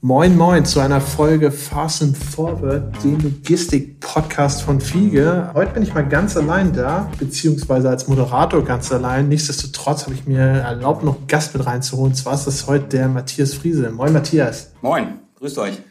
[0.00, 5.50] Moin Moin zu einer Folge Fast and Forward, den Logistik-Podcast von Fiege.
[5.54, 9.28] Heute bin ich mal ganz allein da, beziehungsweise als Moderator ganz allein.
[9.28, 12.12] Nichtsdestotrotz habe ich mir erlaubt, noch einen Gast mit reinzuholen.
[12.12, 13.90] Und zwar ist das heute der Matthias Friese.
[13.90, 14.70] Moin Matthias.
[14.82, 15.82] Moin, grüßt euch.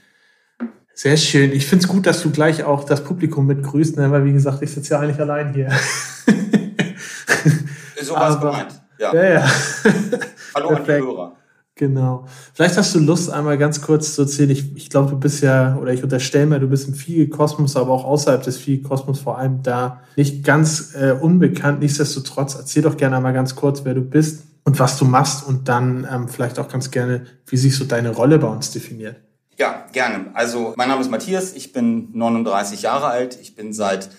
[0.93, 1.51] Sehr schön.
[1.51, 4.09] Ich finde es gut, dass du gleich auch das Publikum mit grüßt, ne?
[4.09, 5.69] weil wie gesagt, ich sitze ja eigentlich allein hier.
[8.01, 8.81] so was gemeint.
[8.99, 9.23] Ja, ja.
[9.33, 9.45] ja.
[10.55, 10.89] Hallo Perfekt.
[10.89, 11.36] an die Hörer.
[11.77, 12.25] Genau.
[12.53, 14.49] Vielleicht hast du Lust, einmal ganz kurz zu erzählen.
[14.49, 17.91] Ich, ich glaube, du bist ja, oder ich unterstelle mir, du bist im Fiege-Kosmos, aber
[17.91, 21.79] auch außerhalb des Fiege-Kosmos vor allem da nicht ganz äh, unbekannt.
[21.79, 25.69] Nichtsdestotrotz, erzähl doch gerne einmal ganz kurz, wer du bist und was du machst und
[25.69, 29.17] dann ähm, vielleicht auch ganz gerne, wie sich so deine Rolle bei uns definiert.
[29.59, 30.25] Ja, gerne.
[30.33, 34.09] Also, mein Name ist Matthias, ich bin 39 Jahre alt, ich bin seit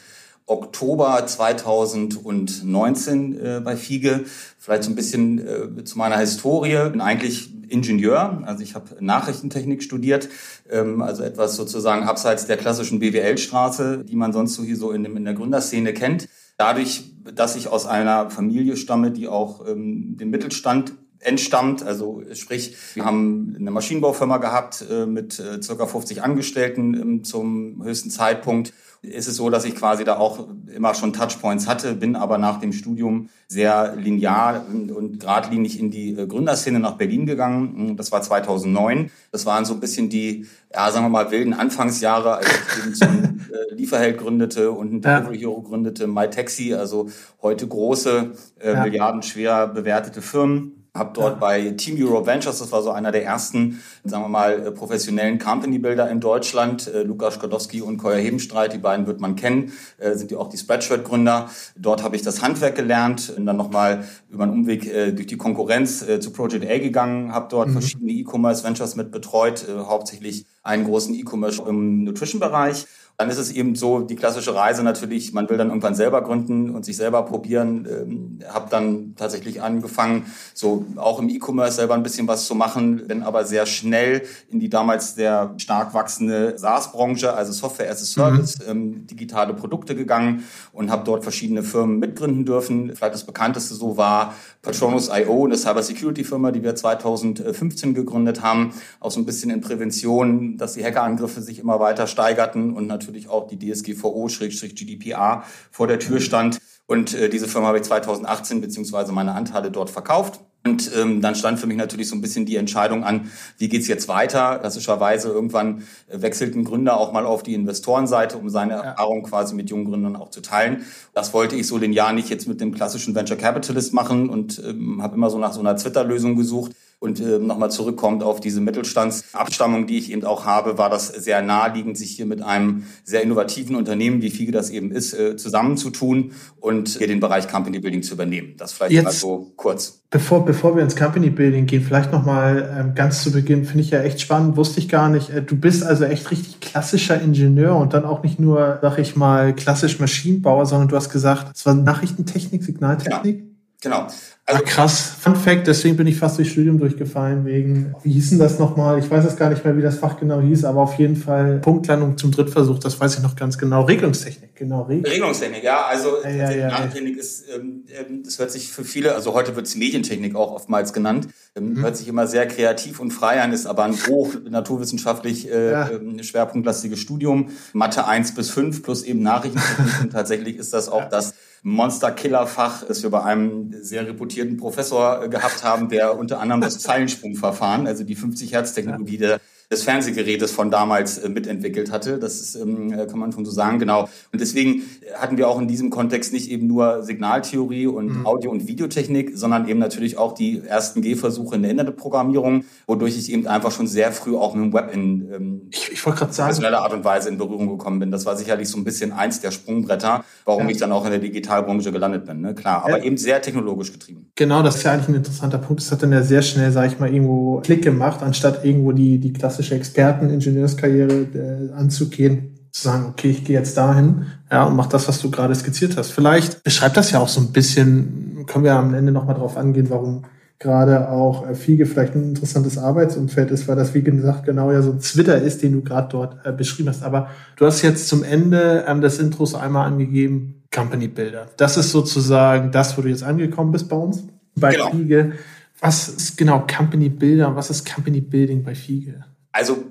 [0.48, 4.24] Oktober 2019 äh, bei Fiege.
[4.58, 6.90] Vielleicht so ein bisschen äh, zu meiner Historie.
[6.90, 10.28] Bin eigentlich Ingenieur, also ich habe Nachrichtentechnik studiert,
[10.70, 15.04] ähm, also etwas sozusagen abseits der klassischen BWL-Straße, die man sonst so hier so in,
[15.04, 16.28] in der Gründerszene kennt.
[16.56, 21.82] Dadurch, dass ich aus einer Familie stamme, die auch ähm, den Mittelstand entstammt.
[21.82, 27.82] Also sprich, wir haben eine Maschinenbaufirma gehabt äh, mit äh, circa 50 Angestellten ähm, zum
[27.84, 32.16] höchsten Zeitpunkt ist es so, dass ich quasi da auch immer schon Touchpoints hatte, bin
[32.16, 37.24] aber nach dem Studium sehr linear und, und geradlinig in die äh, Gründerszene nach Berlin
[37.24, 37.88] gegangen.
[37.88, 39.10] Hm, das war 2009.
[39.30, 42.94] Das waren so ein bisschen die, ja, sagen wir mal, wilden Anfangsjahre, als ich eben
[42.94, 47.08] zum äh, Lieferheld gründete und ein Delivery Hero gründete, MyTaxi, also
[47.40, 48.82] heute große, äh, ja.
[48.82, 51.38] milliardenschwer bewertete Firmen habe dort ja.
[51.38, 55.38] bei Team Euro Ventures, das war so einer der ersten, sagen wir mal, äh, professionellen
[55.38, 59.72] Company Builder in Deutschland, äh, Lukas Skadowski und Koya Hebenstreit, die beiden wird man kennen,
[59.98, 61.50] äh, sind ja auch die Spreadshirt-Gründer.
[61.76, 66.04] Dort habe ich das Handwerk gelernt und dann nochmal über einen Umweg durch die Konkurrenz
[66.20, 67.72] zu Project A gegangen, habe dort mhm.
[67.72, 72.86] verschiedene E-Commerce Ventures mit betreut, hauptsächlich einen großen E-Commerce im Nutrition-Bereich
[73.18, 76.72] dann ist es eben so die klassische Reise natürlich, man will dann irgendwann selber gründen
[76.72, 77.84] und sich selber probieren.
[77.90, 83.08] Ähm, habe dann tatsächlich angefangen, so auch im E-Commerce selber ein bisschen was zu machen,
[83.08, 88.04] bin aber sehr schnell in die damals sehr stark wachsende SaaS-Branche, also Software as a
[88.04, 88.70] Service, mhm.
[88.70, 92.94] ähm, digitale Produkte gegangen und habe dort verschiedene Firmen mitgründen dürfen.
[92.94, 99.18] Vielleicht das bekannteste so war Patronus.io, eine Cybersecurity-Firma, die wir 2015 gegründet haben, auch so
[99.18, 103.48] ein bisschen in Prävention, dass die Hackerangriffe sich immer weiter steigerten und natürlich natürlich auch
[103.48, 106.58] die DSGVO-GDPR vor der Tür stand.
[106.86, 110.40] Und äh, diese Firma habe ich 2018 beziehungsweise meine Anteile dort verkauft.
[110.64, 113.86] Und ähm, dann stand für mich natürlich so ein bisschen die Entscheidung an, wie geht's
[113.88, 114.58] jetzt weiter?
[114.58, 118.80] Klassischerweise irgendwann äh, wechselt ein Gründer auch mal auf die Investorenseite, um seine ja.
[118.80, 120.84] Erfahrung quasi mit jungen Gründern auch zu teilen.
[121.14, 124.60] Das wollte ich so den Jahr nicht jetzt mit dem klassischen Venture Capitalist machen und
[124.66, 126.72] ähm, habe immer so nach so einer Twitter-Lösung gesucht.
[127.00, 131.42] Und äh, nochmal zurückkommt auf diese Mittelstandsabstammung, die ich eben auch habe, war das sehr
[131.42, 136.32] naheliegend, sich hier mit einem sehr innovativen Unternehmen, wie FIGE das eben ist, äh, zusammenzutun
[136.58, 138.54] und hier den Bereich Company Building zu übernehmen.
[138.56, 140.02] Das vielleicht Jetzt, mal so kurz.
[140.10, 143.90] Bevor, bevor wir ins Company Building gehen, vielleicht nochmal ähm, ganz zu Beginn, finde ich
[143.90, 145.30] ja echt spannend, wusste ich gar nicht.
[145.30, 149.14] Äh, du bist also echt richtig klassischer Ingenieur und dann auch nicht nur, sag ich
[149.14, 153.38] mal, klassisch Maschinenbauer, sondern du hast gesagt, es war Nachrichtentechnik, Signaltechnik.
[153.38, 153.44] Ja.
[153.80, 154.08] Genau.
[154.48, 155.12] Also, Ach, krass.
[155.20, 158.98] Fun Fact, deswegen bin ich fast durchs Studium durchgefallen, wegen, wie hieß denn das nochmal?
[158.98, 161.58] Ich weiß jetzt gar nicht mehr, wie das Fach genau hieß, aber auf jeden Fall
[161.58, 163.82] Punktlandung zum Drittversuch, das weiß ich noch ganz genau.
[163.82, 164.84] Regelungstechnik, genau.
[164.84, 165.12] Regelung.
[165.12, 165.84] Regelungstechnik, ja.
[165.84, 169.54] Also ja, ja, ja, Nachrichtentechnik ist, ähm, ähm, das hört sich für viele, also heute
[169.54, 171.82] wird es Medientechnik auch oftmals genannt, ähm, mhm.
[171.82, 176.22] hört sich immer sehr kreativ und frei an, ist aber ein hoch naturwissenschaftlich äh, ähm,
[176.22, 177.50] schwerpunktlastiges Studium.
[177.74, 183.02] Mathe 1 bis 5 plus eben Nachrichtentechnik und tatsächlich ist das auch das Monster-Killer-Fach, das
[183.02, 188.04] wir bei einem sehr reputierten Professor äh, gehabt haben, der unter anderem das Zeilensprungverfahren, also
[188.04, 189.40] die 50-Hertz-Technologie der
[189.70, 192.18] des Fernsehgerätes von damals äh, mitentwickelt hatte.
[192.18, 194.08] Das ist, ähm, äh, kann man schon so sagen, genau.
[194.32, 194.82] Und deswegen
[195.14, 198.26] hatten wir auch in diesem Kontext nicht eben nur Signaltheorie und mhm.
[198.26, 203.30] Audio- und Videotechnik, sondern eben natürlich auch die ersten Gehversuche in der Internetprogrammierung, wodurch ich
[203.30, 206.32] eben einfach schon sehr früh auch mit dem Web in ähm, ich, ich wollte gerade
[206.32, 208.10] sagen, personeller Art und Weise in Berührung gekommen bin.
[208.10, 210.70] Das war sicherlich so ein bisschen eins der Sprungbretter, warum ja.
[210.70, 212.40] ich dann auch in der Digitalbranche gelandet bin.
[212.40, 212.54] Ne?
[212.54, 213.04] Klar, aber ja.
[213.04, 214.30] eben sehr technologisch getrieben.
[214.34, 215.82] Genau, das ist ja eigentlich ein interessanter Punkt.
[215.82, 219.18] Das hat dann ja sehr schnell, sage ich mal, irgendwo Klick gemacht, anstatt irgendwo die,
[219.18, 224.76] die Klasse klassische Experten-Ingenieurskarriere äh, anzugehen, zu sagen, okay, ich gehe jetzt dahin ja, und
[224.76, 226.12] mach das, was du gerade skizziert hast.
[226.12, 229.90] Vielleicht beschreibt das ja auch so ein bisschen, können wir am Ende nochmal drauf angehen,
[229.90, 230.22] warum
[230.60, 234.82] gerade auch äh, Fiege vielleicht ein interessantes Arbeitsumfeld ist, weil das, wie gesagt, genau ja
[234.82, 237.02] so ein Twitter ist, den du gerade dort äh, beschrieben hast.
[237.02, 241.46] Aber du hast jetzt zum Ende ähm, des Intros einmal angegeben, Company Builder.
[241.56, 244.22] Das ist sozusagen das, wo du jetzt angekommen bist bei uns,
[244.54, 244.90] bei genau.
[244.90, 245.32] Fiege.
[245.80, 249.24] Was ist genau Company Builder und was ist Company Building bei Fiege?
[249.52, 249.84] Also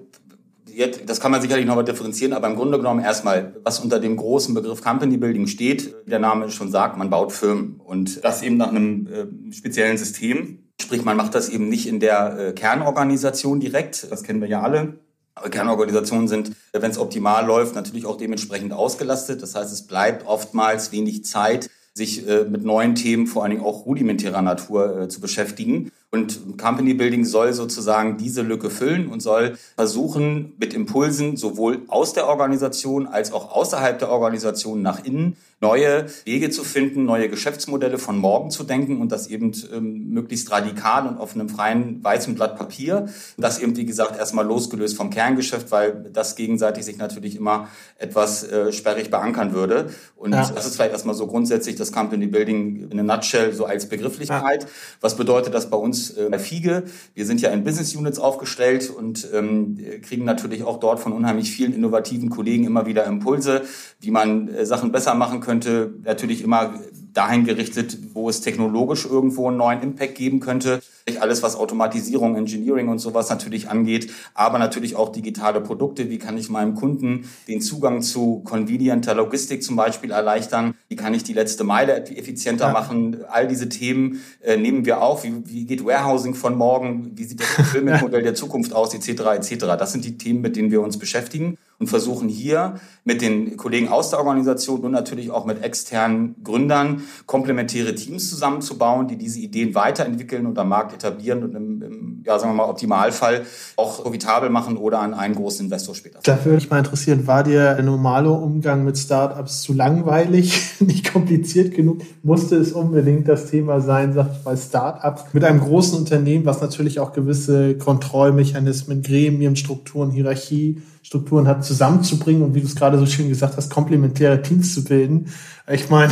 [1.06, 4.15] das kann man sicherlich noch mal differenzieren, aber im Grunde genommen erstmal, was unter dem
[4.15, 8.44] großen Begriff Company Building steht, wie der Name schon sagt, man baut Firmen und das
[8.44, 10.59] eben nach einem äh, speziellen System.
[10.80, 14.62] Sprich, man macht das eben nicht in der äh, Kernorganisation direkt, das kennen wir ja
[14.62, 15.00] alle.
[15.33, 19.44] Aber Kernorganisationen sind, wenn es optimal läuft, natürlich auch dementsprechend ausgelastet.
[19.44, 23.63] Das heißt, es bleibt oftmals wenig Zeit, sich äh, mit neuen Themen, vor allen Dingen
[23.63, 25.92] auch rudimentärer Natur, äh, zu beschäftigen.
[26.09, 32.13] Und Company Building soll sozusagen diese Lücke füllen und soll versuchen, mit Impulsen sowohl aus
[32.13, 37.98] der Organisation als auch außerhalb der Organisation nach innen neue Wege zu finden, neue Geschäftsmodelle
[37.98, 42.36] von morgen zu denken und das eben ähm, möglichst radikal und auf einem freien weißen
[42.36, 43.07] Blatt Papier.
[43.38, 48.44] Das eben, wie gesagt, erstmal losgelöst vom Kerngeschäft, weil das gegenseitig sich natürlich immer etwas
[48.44, 49.89] äh, sperrig beankern würde.
[50.15, 50.48] Und ja.
[50.48, 54.63] das ist vielleicht erstmal so grundsätzlich das Company Building in a nutshell, so als Begrifflichkeit.
[54.63, 54.69] Ja.
[55.01, 56.83] Was bedeutet das bei uns äh, bei FIGE?
[57.13, 61.51] Wir sind ja in Business Units aufgestellt und ähm, kriegen natürlich auch dort von unheimlich
[61.51, 63.63] vielen innovativen Kollegen immer wieder Impulse,
[63.99, 65.94] wie man äh, Sachen besser machen könnte.
[66.03, 66.73] Natürlich immer
[67.13, 70.81] dahin gerichtet, wo es technologisch irgendwo einen neuen Impact geben könnte.
[71.19, 76.09] Alles, was Automatisierung, Engineering und sowas natürlich angeht, aber natürlich auch digitale Produkte.
[76.09, 80.75] Wie kann ich meinem Kunden den Zugang zu convenienter Logistik zum Beispiel erleichtern?
[80.89, 82.74] Wie kann ich die letzte Meile effizienter ja.
[82.74, 83.24] machen?
[83.30, 85.24] All diese Themen äh, nehmen wir auf.
[85.24, 87.12] Wie, wie geht Warehousing von morgen?
[87.15, 88.94] Wie sieht das Fulfillment-Modell der Zukunft aus?
[88.94, 89.07] Etc.
[89.10, 89.56] etc.
[89.80, 93.88] Das sind die Themen, mit denen wir uns beschäftigen und versuchen hier mit den Kollegen
[93.88, 99.75] aus der Organisation und natürlich auch mit externen Gründern komplementäre Teams zusammenzubauen, die diese Ideen
[99.75, 103.44] weiterentwickeln und am Markt etablieren und im, im ja, sagen wir mal, Optimalfall
[103.75, 106.19] auch profitabel machen oder an einen großen Investor später.
[106.23, 111.11] Da würde mich mal interessieren, war dir der normale Umgang mit Startups zu langweilig, nicht
[111.11, 112.01] kompliziert genug?
[112.23, 116.61] Musste es unbedingt das Thema sein, sag ich mal, Startups mit einem großen Unternehmen, was
[116.61, 123.00] natürlich auch gewisse Kontrollmechanismen, Gremien, Strukturen, Hierarchie, Strukturen hat, zusammenzubringen und wie du es gerade
[123.00, 125.27] so schön gesagt hast, komplementäre Teams zu bilden.
[125.71, 126.12] Ich meine,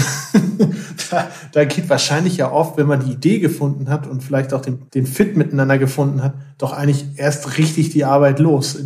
[1.12, 4.62] da, da geht wahrscheinlich ja oft, wenn man die Idee gefunden hat und vielleicht auch
[4.62, 8.80] den, den Fit miteinander gefunden hat, doch eigentlich erst richtig die Arbeit los,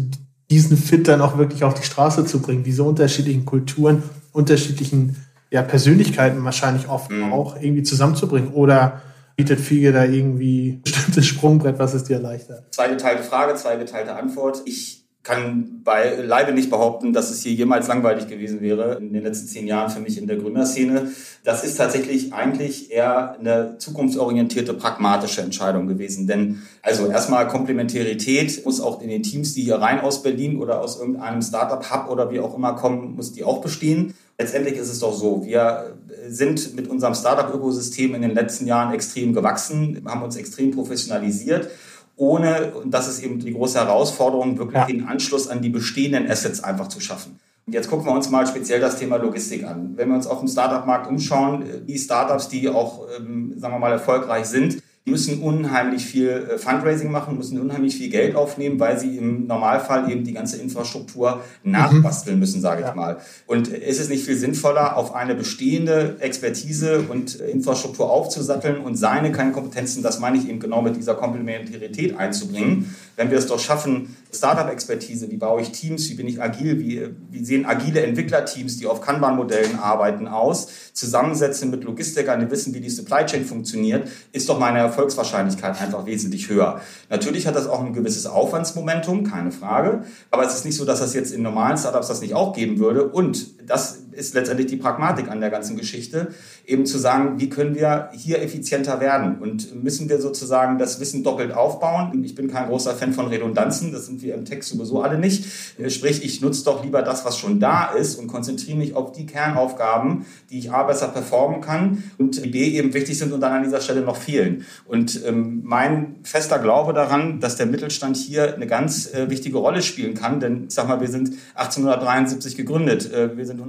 [0.50, 4.02] diesen Fit dann auch wirklich auf die Straße zu bringen, diese unterschiedlichen Kulturen,
[4.32, 5.16] unterschiedlichen
[5.52, 7.32] ja, Persönlichkeiten wahrscheinlich oft mhm.
[7.32, 8.54] auch irgendwie zusammenzubringen.
[8.54, 9.04] Oder
[9.36, 12.74] bietet Fiege da irgendwie bestimmtes Sprungbrett, was es dir erleichtert?
[12.74, 14.64] Zwei geteilte Frage, zwei geteilte Antwort.
[14.66, 14.99] Ich
[15.30, 19.68] kann beileibe nicht behaupten, dass es hier jemals langweilig gewesen wäre in den letzten zehn
[19.68, 21.12] Jahren für mich in der Gründerszene.
[21.44, 26.26] Das ist tatsächlich eigentlich eher eine zukunftsorientierte, pragmatische Entscheidung gewesen.
[26.26, 30.82] Denn also erstmal Komplementarität muss auch in den Teams, die hier rein aus Berlin oder
[30.82, 34.16] aus irgendeinem Startup-Hub oder wie auch immer kommen, muss die auch bestehen.
[34.40, 35.96] Letztendlich ist es doch so, wir
[36.28, 41.70] sind mit unserem Startup-Ökosystem in den letzten Jahren extrem gewachsen, haben uns extrem professionalisiert
[42.20, 44.86] ohne, und das ist eben die große Herausforderung, wirklich ja.
[44.86, 47.40] den Anschluss an die bestehenden Assets einfach zu schaffen.
[47.66, 49.94] Und jetzt gucken wir uns mal speziell das Thema Logistik an.
[49.96, 53.94] Wenn wir uns auf dem Startup-Markt umschauen, die Startups, die auch, ähm, sagen wir mal,
[53.94, 59.18] erfolgreich sind, müssen unheimlich viel äh, Fundraising machen, müssen unheimlich viel Geld aufnehmen, weil sie
[59.18, 62.40] im Normalfall eben die ganze Infrastruktur nachbasteln mhm.
[62.40, 63.18] müssen, sage ich mal.
[63.48, 68.96] Und ist es nicht viel sinnvoller, auf eine bestehende Expertise und äh, Infrastruktur aufzusatteln und
[68.96, 73.60] seine Kernkompetenzen, das meine ich eben genau mit dieser Komplementarität einzubringen, wenn wir es doch
[73.60, 78.78] schaffen, Startup-Expertise, wie baue ich Teams, wie bin ich agil, wie, wie sehen agile Entwicklerteams,
[78.78, 84.08] die auf Kanban-Modellen arbeiten, aus, zusammensetzen mit Logistikern, die wissen, wie die Supply Chain funktioniert,
[84.32, 86.80] ist doch meine Erfolgswahrscheinlichkeit einfach wesentlich höher.
[87.10, 91.02] Natürlich hat das auch ein gewisses Aufwandsmomentum, keine Frage, aber es ist nicht so, dass
[91.02, 94.76] das jetzt in normalen Startups das nicht auch geben würde und das ist letztendlich die
[94.76, 96.28] Pragmatik an der ganzen Geschichte,
[96.66, 101.24] eben zu sagen, wie können wir hier effizienter werden und müssen wir sozusagen das Wissen
[101.24, 102.24] doppelt aufbauen.
[102.24, 105.46] Ich bin kein großer Fan von Redundanzen, das sind wir im Text sowieso alle nicht.
[105.88, 109.26] Sprich, ich nutze doch lieber das, was schon da ist und konzentriere mich auf die
[109.26, 113.64] Kernaufgaben, die ich A besser performen kann und B eben wichtig sind und dann an
[113.64, 114.66] dieser Stelle noch fehlen.
[114.86, 119.82] Und ähm, mein fester Glaube daran, dass der Mittelstand hier eine ganz äh, wichtige Rolle
[119.82, 123.60] spielen kann, denn ich sag mal, wir sind 1873 gegründet, äh, wir sind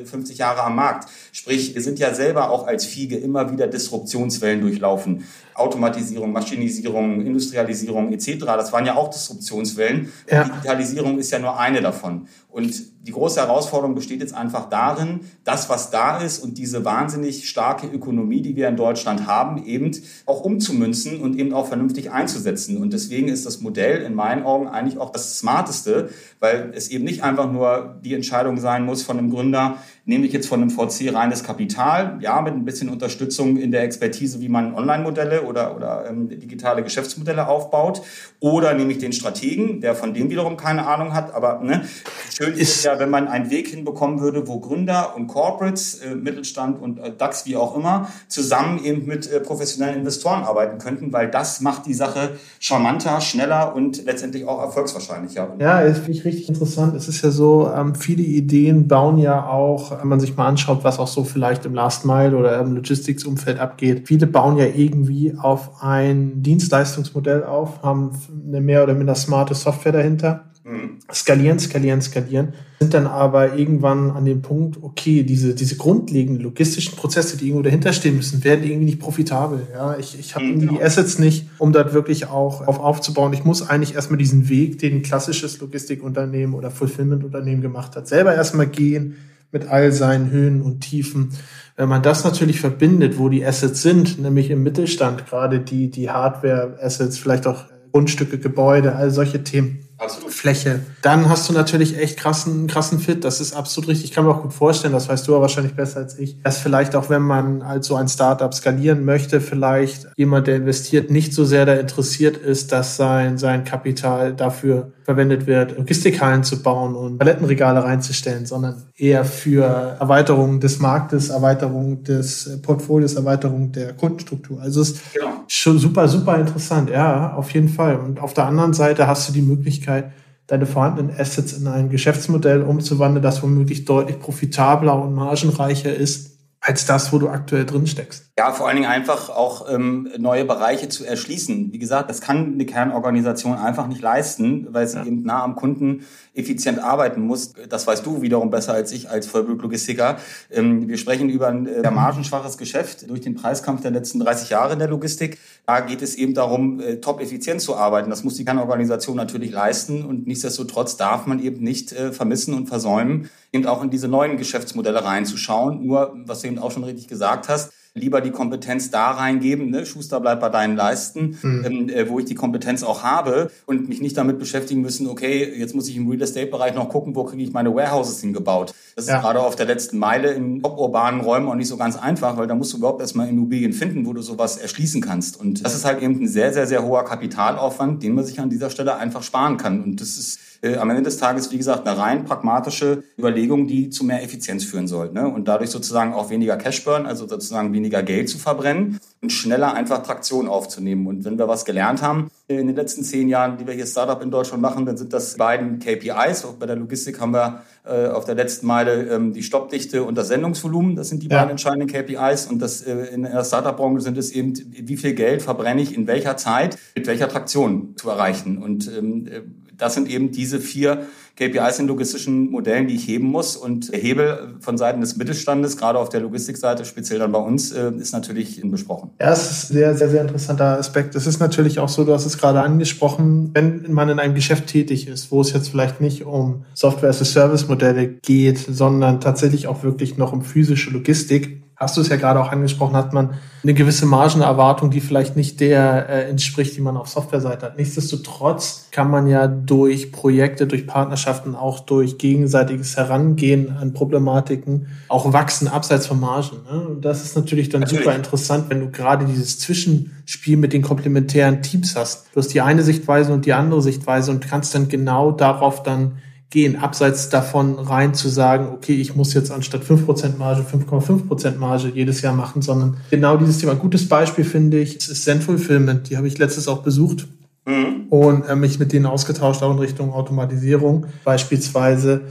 [0.00, 1.08] 150 Jahre am Markt.
[1.32, 5.24] Sprich, wir sind ja selber auch als Fiege immer wieder Disruptionswellen durchlaufen.
[5.54, 8.38] Automatisierung, Maschinisierung, Industrialisierung etc.
[8.46, 10.12] Das waren ja auch Disruptionswellen.
[10.30, 10.44] Ja.
[10.44, 12.28] Digitalisierung ist ja nur eine davon.
[12.50, 17.48] Und die große Herausforderung besteht jetzt einfach darin, das, was da ist und diese wahnsinnig
[17.48, 19.92] starke Ökonomie, die wir in Deutschland haben, eben
[20.26, 22.76] auch umzumünzen und eben auch vernünftig einzusetzen.
[22.78, 27.04] Und deswegen ist das Modell in meinen Augen eigentlich auch das Smarteste, weil es eben
[27.04, 30.70] nicht einfach nur die Entscheidung sein muss von einem Gründer, nehme ich jetzt von einem
[30.70, 35.76] VC reines Kapital, ja, mit ein bisschen Unterstützung in der Expertise, wie man Online-Modelle oder,
[35.76, 38.02] oder ähm, digitale Geschäftsmodelle aufbaut,
[38.40, 41.84] oder nehme ich den Strategen, der von dem wiederum keine Ahnung hat, aber ne,
[42.32, 46.80] schön ist ja, wenn man einen Weg hinbekommen würde, wo Gründer und Corporates, äh, Mittelstand
[46.80, 51.30] und äh, DAX, wie auch immer, zusammen eben mit äh, professionellen Investoren arbeiten könnten, weil
[51.30, 55.54] das macht die Sache charmanter, schneller und letztendlich auch erfolgswahrscheinlicher.
[55.58, 56.94] Ja, das finde ich richtig interessant.
[56.96, 60.84] Es ist ja so, ähm, viele Ideen bauen ja auch, wenn man sich mal anschaut,
[60.84, 64.08] was auch so vielleicht im Last Mile oder im Logistics-Umfeld abgeht.
[64.08, 68.10] Viele bauen ja irgendwie auf ein Dienstleistungsmodell auf, haben
[68.46, 70.98] eine mehr oder minder smarte Software dahinter Mhm.
[71.10, 76.96] skalieren, skalieren, skalieren, sind dann aber irgendwann an dem Punkt, okay, diese, diese grundlegenden logistischen
[76.96, 79.66] Prozesse, die irgendwo dahinter stehen müssen, werden irgendwie nicht profitabel.
[79.72, 80.82] Ja, ich, ich habe irgendwie die.
[80.82, 83.32] Assets nicht, um dort wirklich auch auf aufzubauen.
[83.32, 88.34] Ich muss eigentlich erstmal diesen Weg, den ein klassisches Logistikunternehmen oder Fulfillment-Unternehmen gemacht hat, selber
[88.34, 89.16] erstmal gehen
[89.52, 91.30] mit all seinen Höhen und Tiefen.
[91.76, 96.10] Wenn man das natürlich verbindet, wo die Assets sind, nämlich im Mittelstand, gerade die, die
[96.10, 100.32] Hardware-Assets, vielleicht auch Grundstücke, Gebäude, all solche Themen, Absolut.
[100.32, 100.80] Fläche.
[101.02, 103.22] Dann hast du natürlich echt krassen, krassen Fit.
[103.22, 104.06] Das ist absolut richtig.
[104.06, 106.56] Ich kann mir auch gut vorstellen, das weißt du aber wahrscheinlich besser als ich, dass
[106.56, 111.34] vielleicht auch, wenn man als so ein Startup skalieren möchte, vielleicht jemand, der investiert, nicht
[111.34, 116.94] so sehr da interessiert ist, dass sein, sein Kapital dafür verwendet wird, Logistikhallen zu bauen
[116.94, 124.60] und Palettenregale reinzustellen, sondern eher für Erweiterung des Marktes, Erweiterung des Portfolios, Erweiterung der Kundenstruktur.
[124.60, 125.44] Also es ist genau.
[125.46, 126.90] schon super, super interessant.
[126.90, 127.96] Ja, auf jeden Fall.
[127.96, 130.12] Und auf der anderen Seite hast du die Möglichkeit, Möglichkeit,
[130.46, 136.86] deine vorhandenen Assets in ein Geschäftsmodell umzuwandeln, das womöglich deutlich profitabler und margenreicher ist als
[136.86, 138.29] das, wo du aktuell drin steckst.
[138.40, 141.74] Ja, vor allen Dingen einfach auch ähm, neue Bereiche zu erschließen.
[141.74, 145.04] Wie gesagt, das kann eine Kernorganisation einfach nicht leisten, weil sie ja.
[145.04, 147.52] eben nah am Kunden effizient arbeiten muss.
[147.68, 150.16] Das weißt du wiederum besser als ich als Vollblutlogistiker.
[150.50, 154.72] Ähm, wir sprechen über ein äh, margenschwaches Geschäft durch den Preiskampf der letzten 30 Jahre
[154.72, 155.36] in der Logistik.
[155.66, 158.08] Da geht es eben darum, äh, top effizient zu arbeiten.
[158.08, 162.68] Das muss die Kernorganisation natürlich leisten und nichtsdestotrotz darf man eben nicht äh, vermissen und
[162.68, 165.84] versäumen, eben auch in diese neuen Geschäftsmodelle reinzuschauen.
[165.86, 169.84] Nur, was du eben auch schon richtig gesagt hast, lieber die Kompetenz da reingeben, ne?
[169.84, 171.64] Schuster bleibt bei deinen Leisten, mhm.
[171.64, 175.52] ähm, äh, wo ich die Kompetenz auch habe und mich nicht damit beschäftigen müssen, okay,
[175.56, 178.74] jetzt muss ich im Real Estate-Bereich noch gucken, wo kriege ich meine Warehouses hingebaut.
[178.96, 179.16] Das ja.
[179.16, 182.46] ist gerade auf der letzten Meile in top-urbanen Räumen auch nicht so ganz einfach, weil
[182.46, 185.38] da musst du überhaupt erstmal Immobilien finden, wo du sowas erschließen kannst.
[185.38, 188.50] Und das ist halt eben ein sehr, sehr, sehr hoher Kapitalaufwand, den man sich an
[188.50, 189.82] dieser Stelle einfach sparen kann.
[189.82, 193.90] Und das ist äh, am Ende des Tages, wie gesagt, eine rein pragmatische Überlegung, die
[193.90, 195.12] zu mehr Effizienz führen soll.
[195.12, 195.26] Ne?
[195.26, 200.02] Und dadurch sozusagen auch weniger Cashburn, also sozusagen weniger Geld zu verbrennen und schneller einfach
[200.02, 201.06] Traktion aufzunehmen.
[201.06, 204.22] Und wenn wir was gelernt haben in den letzten zehn Jahren, die wir hier Startup
[204.22, 206.44] in Deutschland machen, dann sind das beiden KPIs.
[206.44, 210.16] Auch bei der Logistik haben wir äh, auf der letzten Meile ähm, die Stoppdichte und
[210.16, 210.96] das Sendungsvolumen.
[210.96, 211.38] Das sind die ja.
[211.38, 212.46] beiden entscheidenden KPIs.
[212.46, 216.06] Und das äh, in der Startup-Branche sind es eben, wie viel Geld verbrenne ich in
[216.06, 218.58] welcher Zeit mit welcher Traktion zu erreichen.
[218.58, 219.40] Und ähm, äh,
[219.80, 221.06] das sind eben diese vier
[221.36, 223.56] KPIs in logistischen Modellen, die ich heben muss.
[223.56, 227.72] Und der Hebel von Seiten des Mittelstandes, gerade auf der Logistikseite, speziell dann bei uns,
[227.72, 229.10] äh, ist natürlich besprochen.
[229.18, 231.14] Ja, das ist ein sehr, sehr, sehr interessanter Aspekt.
[231.14, 234.66] Es ist natürlich auch so, du hast es gerade angesprochen, wenn man in einem Geschäft
[234.66, 240.32] tätig ist, wo es jetzt vielleicht nicht um Software-as-a-Service-Modelle geht, sondern tatsächlich auch wirklich noch
[240.32, 243.30] um physische Logistik, hast du es ja gerade auch angesprochen, hat man
[243.62, 247.78] eine gewisse Margenerwartung, die vielleicht nicht der äh, entspricht, die man auf Softwareseite hat.
[247.78, 255.32] Nichtsdestotrotz kann man ja durch Projekte, durch Partnerschaften, auch durch gegenseitiges Herangehen an Problematiken auch
[255.32, 256.58] wachsen abseits von Margen.
[256.70, 256.80] Ne?
[256.80, 258.04] Und das ist natürlich dann natürlich.
[258.04, 262.26] super interessant, wenn du gerade dieses Zwischenspiel mit den komplementären Teams hast.
[262.34, 266.18] Du hast die eine Sichtweise und die andere Sichtweise und kannst dann genau darauf dann
[266.50, 271.92] gehen, abseits davon rein zu sagen, okay, ich muss jetzt anstatt 5% Marge 5,5% Marge
[271.94, 273.72] jedes Jahr machen, sondern genau dieses Thema.
[273.72, 276.10] Ein gutes Beispiel finde ich, ist Zenfulfillment.
[276.10, 277.28] Die habe ich letztes auch besucht
[277.66, 278.08] mhm.
[278.10, 282.22] und äh, mich mit denen ausgetauscht, auch in Richtung Automatisierung beispielsweise.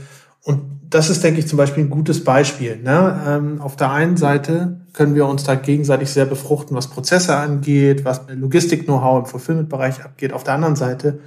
[0.44, 0.60] Und
[0.90, 2.76] das ist, denke ich, zum Beispiel ein gutes Beispiel.
[2.76, 3.22] Ne?
[3.26, 8.04] Ähm, auf der einen Seite können wir uns da gegenseitig sehr befruchten, was Prozesse angeht,
[8.04, 10.34] was Logistik-Know-how im Fulfillment-Bereich abgeht.
[10.34, 11.20] Auf der anderen Seite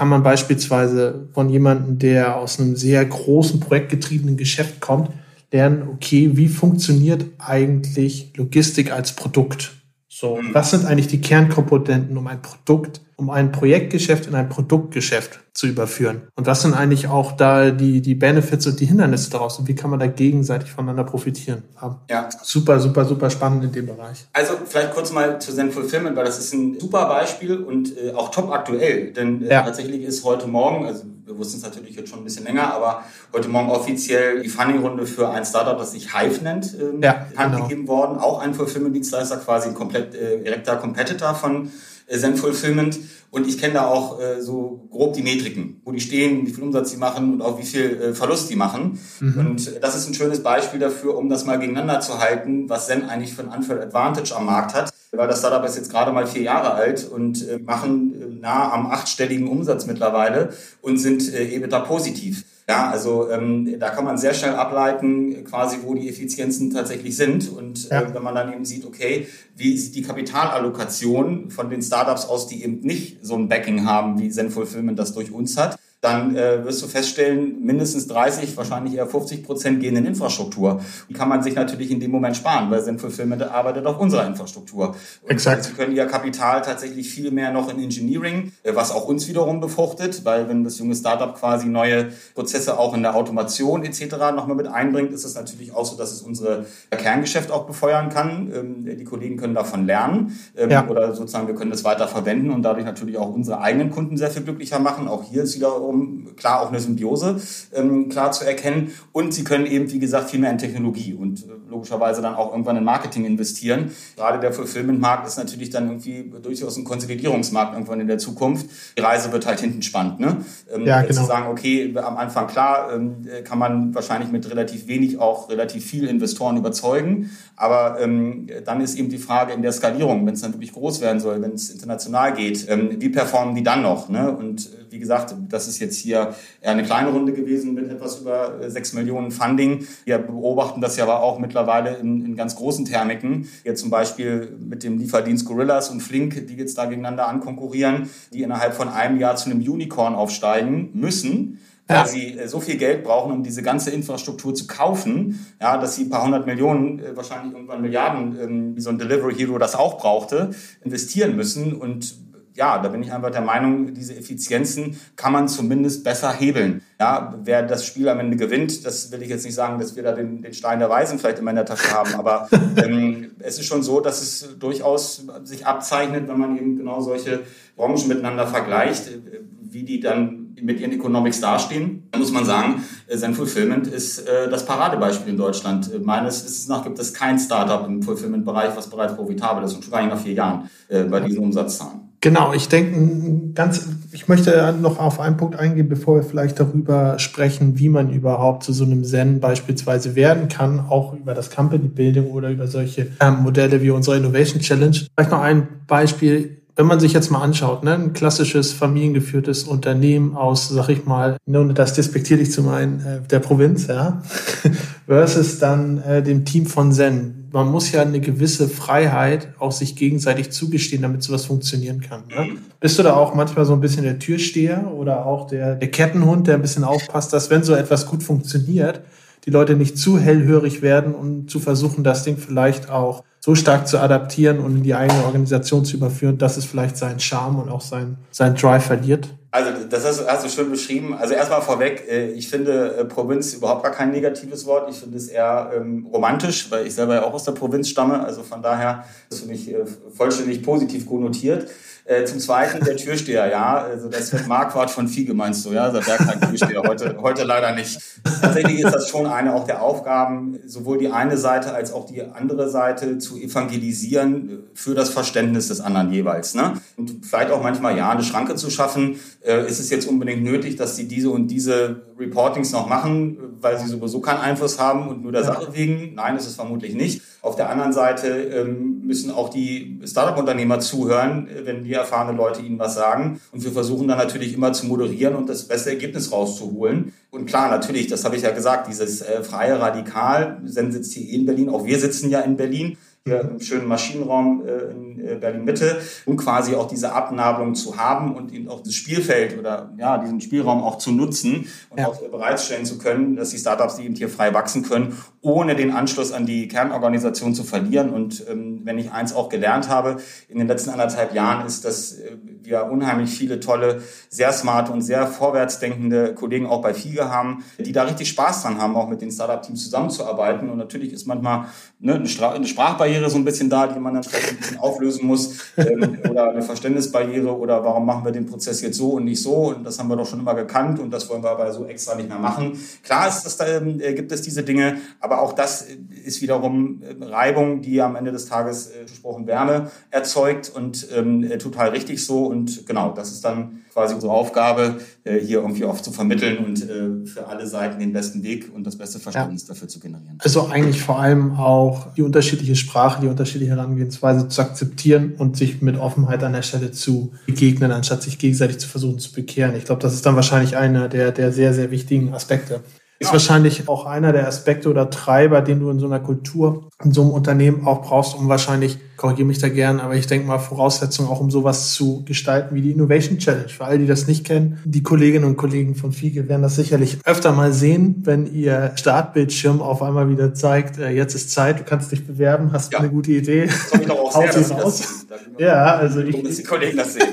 [0.00, 5.10] kann man beispielsweise von jemandem, der aus einem sehr großen projektgetriebenen Geschäft kommt,
[5.52, 9.72] lernen, okay, wie funktioniert eigentlich Logistik als Produkt?
[10.08, 10.54] So, mhm.
[10.54, 15.66] was sind eigentlich die Kernkomponenten, um ein Produkt um ein Projektgeschäft in ein Produktgeschäft zu
[15.66, 16.22] überführen.
[16.36, 19.74] Und was sind eigentlich auch da die, die Benefits und die Hindernisse daraus und wie
[19.74, 21.64] kann man da gegenseitig voneinander profitieren?
[22.08, 22.30] Ja.
[22.42, 24.26] Super, super, super spannend in dem Bereich.
[24.32, 28.12] Also vielleicht kurz mal zu Zen Fulfillment, weil das ist ein super Beispiel und äh,
[28.12, 29.12] auch top aktuell.
[29.12, 29.62] Denn äh, ja.
[29.62, 33.02] tatsächlich ist heute Morgen, also wir wussten es natürlich jetzt schon ein bisschen länger, aber
[33.34, 37.68] heute Morgen offiziell die Funding-Runde für ein Startup, das sich Hive nennt, ähm, ja, bekannt
[37.68, 37.88] genau.
[37.88, 38.18] worden.
[38.18, 41.70] Auch ein Fulfillment-Dienstleister, quasi ein komplett äh, direkter Competitor von
[42.18, 42.98] Zen Fulfillment.
[43.30, 46.64] Und ich kenne da auch äh, so grob die Metriken, wo die stehen, wie viel
[46.64, 48.98] Umsatz sie machen und auch wie viel äh, Verlust die machen.
[49.20, 49.38] Mhm.
[49.38, 53.08] Und das ist ein schönes Beispiel dafür, um das mal gegeneinander zu halten, was Zen
[53.08, 54.92] eigentlich für ein Unfair Advantage am Markt hat.
[55.12, 58.72] Weil das Startup ist jetzt gerade mal vier Jahre alt und äh, machen äh, nah
[58.72, 60.50] am achtstelligen Umsatz mittlerweile
[60.82, 62.44] und sind äh, EBITDA positiv.
[62.70, 67.50] Ja, also ähm, da kann man sehr schnell ableiten, quasi wo die Effizienzen tatsächlich sind.
[67.50, 68.02] Und ja.
[68.02, 72.46] äh, wenn man dann eben sieht, okay, wie sieht die Kapitalallokation von den Startups aus,
[72.46, 76.34] die eben nicht so ein Backing haben, wie Zen Fulfillment das durch uns hat, dann
[76.34, 80.80] äh, wirst du feststellen, mindestens 30, wahrscheinlich eher 50 Prozent gehen in Infrastruktur.
[81.10, 84.26] Die kann man sich natürlich in dem Moment sparen, weil Zen Fulfillment arbeitet auf unserer
[84.26, 84.96] Infrastruktur.
[85.22, 85.64] Und Exakt.
[85.64, 89.60] Sie können ihr Kapital tatsächlich viel mehr noch in Engineering, äh, was auch uns wiederum
[89.60, 94.16] befruchtet, weil wenn das junge Startup quasi neue Prozesse auch in der Automation etc.
[94.34, 98.50] nochmal mit einbringt, ist es natürlich auch so, dass es unsere Kerngeschäft auch befeuern kann.
[98.54, 100.88] Ähm, die Kollegen können davon lernen ähm, ja.
[100.88, 104.30] oder sozusagen wir können das weiter verwenden und dadurch natürlich auch unsere eigenen Kunden sehr
[104.30, 105.06] viel glücklicher machen.
[105.06, 107.40] Auch hier ist wieder um klar auch eine Symbiose
[107.74, 108.92] ähm, klar zu erkennen.
[109.12, 112.50] Und sie können eben, wie gesagt, viel mehr in Technologie und äh, logischerweise dann auch
[112.50, 113.92] irgendwann in Marketing investieren.
[114.16, 118.66] Gerade der Fulfillment-Markt ist natürlich dann irgendwie durchaus ein Konsolidierungsmarkt irgendwann in der Zukunft.
[118.96, 120.20] Die Reise wird halt hinten spannend.
[120.20, 120.44] Ne?
[120.72, 121.20] Ähm, ja, genau.
[121.20, 125.84] Zu sagen, okay, am Anfang klar, ähm, kann man wahrscheinlich mit relativ wenig auch relativ
[125.84, 127.30] viel Investoren überzeugen.
[127.56, 131.00] Aber ähm, dann ist eben die Frage in der Skalierung, wenn es dann wirklich groß
[131.00, 134.08] werden soll, wenn es international geht, ähm, wie performen die dann noch?
[134.08, 134.30] Ne?
[134.30, 138.20] Und äh, wie gesagt, das ist jetzt hier eher eine kleine Runde gewesen mit etwas
[138.20, 139.86] über 6 äh, Millionen Funding.
[140.04, 141.59] Wir beobachten das ja aber auch mittlerweile
[142.00, 143.48] in, in ganz großen Thermiken.
[143.64, 148.42] Jetzt zum Beispiel mit dem Lieferdienst Gorillas und Flink, die jetzt da gegeneinander ankonkurrieren, die
[148.42, 151.58] innerhalb von einem Jahr zu einem Unicorn aufsteigen müssen
[151.90, 155.96] weil sie äh, so viel Geld brauchen, um diese ganze Infrastruktur zu kaufen, ja, dass
[155.96, 159.58] sie ein paar hundert Millionen, äh, wahrscheinlich irgendwann Milliarden, ähm, wie so ein Delivery Hero
[159.58, 160.50] das auch brauchte,
[160.82, 162.14] investieren müssen und
[162.54, 166.82] ja, da bin ich einfach der Meinung, diese Effizienzen kann man zumindest besser hebeln.
[166.98, 170.02] Ja, wer das Spiel am Ende gewinnt, das will ich jetzt nicht sagen, dass wir
[170.02, 173.58] da den, den Stein der Weisen vielleicht immer in der Tasche haben, aber ähm, es
[173.58, 177.40] ist schon so, dass es durchaus sich abzeichnet, wenn man eben genau solche
[177.76, 182.08] Branchen miteinander vergleicht, äh, wie die dann mit ihren Economics dastehen.
[182.10, 185.92] Da muss man sagen, äh, Zen Fulfillment ist äh, das Paradebeispiel in Deutschland.
[185.92, 189.84] Äh, meines Wissens nach gibt es kein Startup im Fulfillment-Bereich, was bereits profitabel ist und
[189.84, 192.09] schon gar nicht nach vier Jahren äh, bei diesen Umsatzzahlen.
[192.22, 197.18] Genau, ich denke, ganz, ich möchte noch auf einen Punkt eingehen, bevor wir vielleicht darüber
[197.18, 201.88] sprechen, wie man überhaupt zu so einem Zen beispielsweise werden kann, auch über das Company
[201.88, 204.96] Building oder über solche ähm, Modelle wie unsere Innovation Challenge.
[205.14, 210.34] Vielleicht noch ein Beispiel wenn man sich jetzt mal anschaut, ne, ein klassisches familiengeführtes Unternehmen
[210.34, 214.22] aus, sag ich mal, ohne das despektierlich zu meinen, äh, der Provinz, ja,
[215.06, 217.39] versus dann äh, dem Team von Zen.
[217.52, 222.24] Man muss ja eine gewisse Freiheit auch sich gegenseitig zugestehen, damit sowas funktionieren kann.
[222.28, 222.56] Ne?
[222.78, 226.46] Bist du da auch manchmal so ein bisschen der Türsteher oder auch der, der Kettenhund,
[226.46, 229.02] der ein bisschen aufpasst, dass wenn so etwas gut funktioniert,
[229.46, 233.88] die Leute nicht zu hellhörig werden und zu versuchen, das Ding vielleicht auch so stark
[233.88, 237.68] zu adaptieren und in die eigene Organisation zu überführen, dass es vielleicht seinen Charme und
[237.70, 239.30] auch sein, sein Drive verliert?
[239.52, 241.14] Also das hast, hast du schön beschrieben.
[241.14, 244.88] Also erstmal vorweg, äh, ich finde äh, Provinz überhaupt gar kein negatives Wort.
[244.88, 248.24] Ich finde es eher ähm, romantisch, weil ich selber ja auch aus der Provinz stamme.
[248.24, 249.84] Also von daher ist für mich äh,
[250.14, 251.68] vollständig positiv konnotiert.
[252.10, 253.84] Äh, zum Zweiten der Türsteher, ja.
[253.84, 255.90] Also das wird Marquardt von Fiege, meinst du, ja?
[255.90, 258.00] Der Bergheim Türsteher, heute, heute leider nicht.
[258.42, 262.24] Tatsächlich ist das schon eine auch der Aufgaben, sowohl die eine Seite als auch die
[262.24, 266.56] andere Seite zu evangelisieren für das Verständnis des anderen jeweils.
[266.56, 266.72] Ne?
[266.96, 269.20] Und vielleicht auch manchmal, ja, eine Schranke zu schaffen.
[269.42, 273.78] Äh, ist es jetzt unbedingt nötig, dass sie diese und diese Reportings noch machen, weil
[273.78, 276.14] sie sowieso keinen Einfluss haben und nur der Sache wegen?
[276.16, 277.22] Nein, ist es vermutlich nicht.
[277.42, 282.78] Auf der anderen Seite ähm, müssen auch die Startup-Unternehmer zuhören, wenn die erfahrene Leute ihnen
[282.78, 283.40] was sagen.
[283.50, 287.14] Und wir versuchen dann natürlich immer zu moderieren und das beste Ergebnis rauszuholen.
[287.30, 291.32] Und klar, natürlich, das habe ich ja gesagt, dieses äh, freie Radikal, Sen sitzt hier
[291.32, 292.98] in Berlin, auch wir sitzen ja in Berlin.
[293.26, 298.34] Hier im schönen Maschinenraum äh, in äh, Berlin-Mitte, um quasi auch diese Abnabelung zu haben
[298.34, 302.08] und eben auch das Spielfeld oder ja, diesen Spielraum auch zu nutzen und ja.
[302.08, 306.32] auch bereitstellen zu können, dass die Startups eben hier frei wachsen können, ohne den Anschluss
[306.32, 308.10] an die Kernorganisation zu verlieren.
[308.10, 310.16] Und ähm, wenn ich eins auch gelernt habe
[310.48, 315.02] in den letzten anderthalb Jahren, ist, dass äh, wir unheimlich viele tolle, sehr smarte und
[315.02, 319.20] sehr vorwärtsdenkende Kollegen auch bei FIGE haben, die da richtig Spaß dran haben, auch mit
[319.20, 320.70] den Startup-Teams zusammenzuarbeiten.
[320.70, 321.66] Und natürlich ist manchmal
[321.98, 325.26] ne, eine, eine Sprachbarriere so ein bisschen da, die man dann vielleicht ein bisschen auflösen
[325.26, 329.42] muss ähm, oder eine Verständnisbarriere oder warum machen wir den Prozess jetzt so und nicht
[329.42, 331.86] so und das haben wir doch schon immer gekannt und das wollen wir aber so
[331.86, 332.78] extra nicht mehr machen.
[333.02, 335.86] Klar ist das, äh, gibt es diese Dinge, aber auch das
[336.24, 341.48] ist wiederum äh, Reibung, die am Ende des Tages äh, gesprochen Wärme erzeugt und ähm,
[341.58, 346.04] total richtig so und genau, das ist dann quasi unsere Aufgabe, äh, hier irgendwie oft
[346.04, 349.68] zu vermitteln und äh, für alle Seiten den besten Weg und das beste Verständnis ja.
[349.68, 350.38] dafür zu generieren.
[350.38, 355.82] Also eigentlich vor allem auch die unterschiedliche Sprache, die unterschiedliche Herangehensweise zu akzeptieren und sich
[355.82, 359.74] mit Offenheit an der Stelle zu begegnen, anstatt sich gegenseitig zu versuchen zu bekehren.
[359.76, 362.80] Ich glaube, das ist dann wahrscheinlich einer der, der sehr, sehr wichtigen Aspekte.
[363.22, 367.12] Ist wahrscheinlich auch einer der Aspekte oder Treiber, den du in so einer Kultur, in
[367.12, 370.58] so einem Unternehmen auch brauchst, um wahrscheinlich, korrigiere mich da gern, aber ich denke mal
[370.58, 373.68] Voraussetzungen auch, um sowas zu gestalten wie die Innovation Challenge.
[373.68, 377.18] Für alle, die das nicht kennen, die Kolleginnen und Kollegen von FIGE werden das sicherlich
[377.26, 381.84] öfter mal sehen, wenn ihr Startbildschirm auf einmal wieder zeigt, äh, jetzt ist Zeit, du
[381.84, 383.00] kannst dich bewerben, hast ja.
[383.00, 383.66] eine gute Idee.
[383.66, 385.26] Das ich auch sehr, das,
[385.58, 387.28] ja, also ich, die Kollegen das sehen.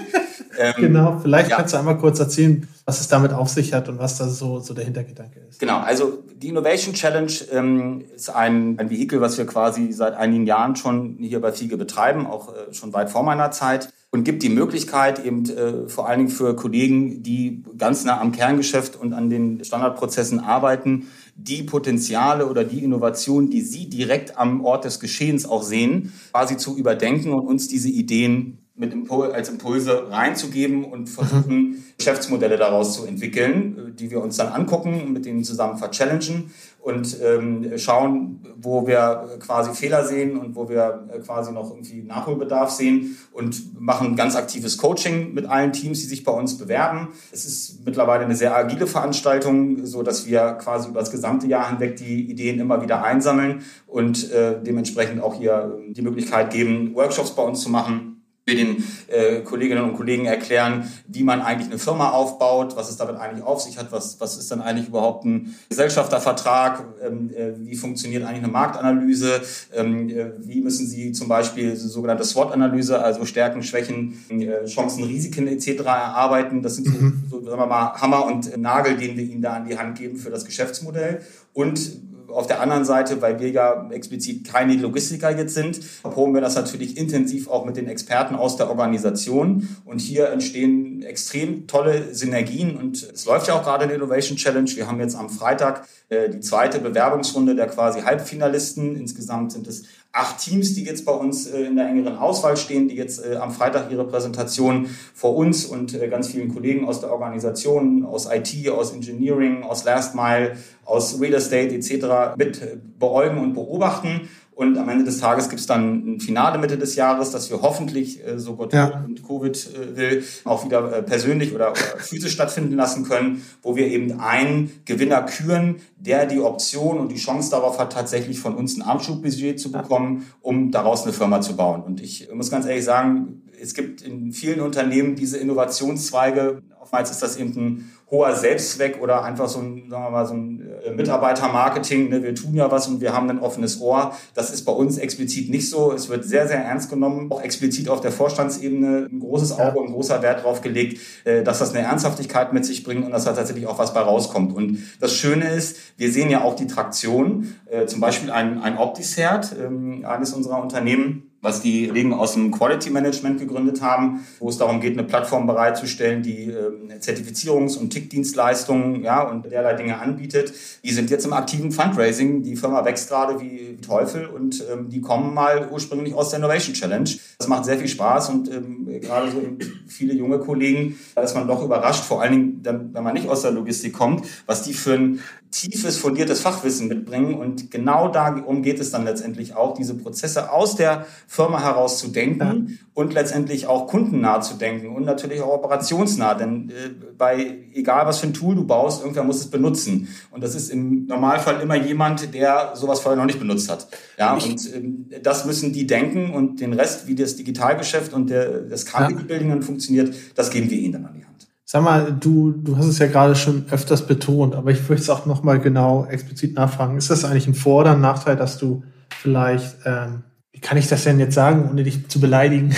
[0.58, 1.58] Ähm, genau, vielleicht ja.
[1.58, 4.60] kannst du einmal kurz erzählen, was es damit auf sich hat und was da so,
[4.60, 5.60] so der Hintergedanke ist.
[5.60, 10.46] Genau, also die Innovation Challenge ähm, ist ein, ein Vehikel, was wir quasi seit einigen
[10.46, 14.42] Jahren schon hier bei FIGE betreiben, auch äh, schon weit vor meiner Zeit und gibt
[14.42, 19.14] die Möglichkeit eben äh, vor allen Dingen für Kollegen, die ganz nah am Kerngeschäft und
[19.14, 25.00] an den Standardprozessen arbeiten, die Potenziale oder die Innovation, die sie direkt am Ort des
[25.00, 30.86] Geschehens auch sehen, quasi zu überdenken und uns diese Ideen mit Impul als Impulse reinzugeben
[30.86, 31.84] und versuchen, mhm.
[31.98, 37.18] Geschäftsmodelle daraus zu entwickeln, die wir uns dann angucken und mit denen zusammen verchallengen und
[37.22, 43.18] ähm, schauen, wo wir quasi Fehler sehen und wo wir quasi noch irgendwie Nachholbedarf sehen
[43.34, 47.10] und machen ganz aktives Coaching mit allen Teams, die sich bei uns bewerben.
[47.32, 51.70] Es ist mittlerweile eine sehr agile Veranstaltung, so dass wir quasi über das gesamte Jahr
[51.70, 57.32] hinweg die Ideen immer wieder einsammeln und äh, dementsprechend auch hier die Möglichkeit geben, Workshops
[57.32, 58.17] bei uns zu machen
[58.48, 62.98] wir den äh, Kolleginnen und Kollegen erklären, wie man eigentlich eine Firma aufbaut, was es
[62.98, 67.54] damit eigentlich auf sich hat, was, was ist dann eigentlich überhaupt ein Gesellschaftervertrag, ähm, äh,
[67.58, 69.42] wie funktioniert eigentlich eine Marktanalyse,
[69.76, 75.04] ähm, äh, wie müssen Sie zum Beispiel so sogenannte SWOT-Analyse, also Stärken, Schwächen, äh, Chancen,
[75.04, 75.82] Risiken etc.
[75.82, 76.62] erarbeiten.
[76.62, 77.24] Das sind so, mhm.
[77.30, 80.18] so sagen wir mal, Hammer und Nagel, den wir Ihnen da an die Hand geben
[80.18, 81.22] für das Geschäftsmodell.
[81.54, 86.42] Und auf der anderen Seite, weil wir ja explizit keine Logistiker jetzt sind, proben wir
[86.42, 89.68] das natürlich intensiv auch mit den Experten aus der Organisation.
[89.86, 92.78] Und hier entstehen extrem tolle Synergien.
[92.78, 94.70] Und es läuft ja auch gerade eine Innovation Challenge.
[94.76, 98.96] Wir haben jetzt am Freitag äh, die zweite Bewerbungsrunde der quasi Halbfinalisten.
[98.96, 99.84] Insgesamt sind es
[100.18, 103.36] acht Teams, die jetzt bei uns äh, in der engeren Auswahl stehen, die jetzt äh,
[103.36, 108.28] am Freitag ihre Präsentation vor uns und äh, ganz vielen Kollegen aus der Organisation, aus
[108.32, 112.36] IT, aus Engineering, aus Last Mile, aus Real Estate etc.
[112.36, 114.30] mit beäugen und beobachten.
[114.58, 117.62] Und am Ende des Tages gibt es dann ein Finale Mitte des Jahres, dass wir
[117.62, 119.04] hoffentlich, äh, so Gott ja.
[119.06, 123.76] und Covid äh, will, auch wieder äh, persönlich oder, oder physisch stattfinden lassen können, wo
[123.76, 128.56] wir eben einen Gewinner küren, der die Option und die Chance darauf hat, tatsächlich von
[128.56, 131.84] uns ein Armschubbudget zu bekommen, um daraus eine Firma zu bauen.
[131.84, 136.64] Und ich muss ganz ehrlich sagen, es gibt in vielen Unternehmen diese Innovationszweige.
[136.88, 140.36] Oftmals ist das eben ein hoher Selbstzweck oder einfach so ein, sagen wir mal, so
[140.36, 142.08] ein äh, Mitarbeitermarketing.
[142.08, 142.24] Ne?
[142.24, 144.16] Wir tun ja was und wir haben ein offenes Ohr.
[144.34, 145.92] Das ist bei uns explizit nicht so.
[145.92, 147.30] Es wird sehr, sehr ernst genommen.
[147.30, 151.60] Auch explizit auf der Vorstandsebene ein großes Auge und großer Wert drauf gelegt, äh, dass
[151.60, 154.56] das eine Ernsthaftigkeit mit sich bringt und dass da tatsächlich auch was bei rauskommt.
[154.56, 157.54] Und das Schöne ist, wir sehen ja auch die Traktion.
[157.70, 162.52] Äh, zum Beispiel ein, ein Optisert, ähm, eines unserer Unternehmen, was die Kollegen aus dem
[162.52, 167.92] Quality Management gegründet haben, wo es darum geht, eine Plattform bereitzustellen, die ähm, Zertifizierungs- und
[167.92, 170.54] Tickdienstleistungen ja, und derlei Dinge anbietet.
[170.84, 172.42] Die sind jetzt im aktiven Fundraising.
[172.44, 176.74] Die Firma wächst gerade wie Teufel und ähm, die kommen mal ursprünglich aus der Innovation
[176.74, 177.10] Challenge.
[177.38, 179.42] Das macht sehr viel Spaß und ähm, gerade so
[179.88, 183.44] viele junge Kollegen, da ist man doch überrascht, vor allen Dingen, wenn man nicht aus
[183.44, 185.20] der Logistik kommt, was die für ein
[185.52, 187.36] tiefes, fundiertes Fachwissen mitbringen.
[187.36, 192.08] Und genau darum geht es dann letztendlich auch, diese Prozesse aus der Firma heraus zu
[192.08, 192.76] denken ja.
[192.94, 196.34] und letztendlich auch kundennah zu denken und natürlich auch operationsnah.
[196.36, 200.08] Denn äh, bei egal was für ein Tool du baust, irgendwer muss es benutzen.
[200.32, 203.88] Und das ist im Normalfall immer jemand, der sowas vorher noch nicht benutzt hat.
[204.18, 208.62] Ja, und ähm, das müssen die denken und den Rest, wie das Digitalgeschäft und der,
[208.62, 211.48] das KPI-Building dann funktioniert, das geben wir ihnen dann an die Hand.
[211.66, 215.10] Sag mal, du, du hast es ja gerade schon öfters betont, aber ich möchte es
[215.10, 216.98] auch nochmal genau explizit nachfragen.
[216.98, 220.24] Ist das eigentlich ein Vor- oder ein Nachteil, dass du vielleicht, ähm,
[220.58, 222.72] wie kann ich das denn jetzt sagen, ohne dich zu beleidigen?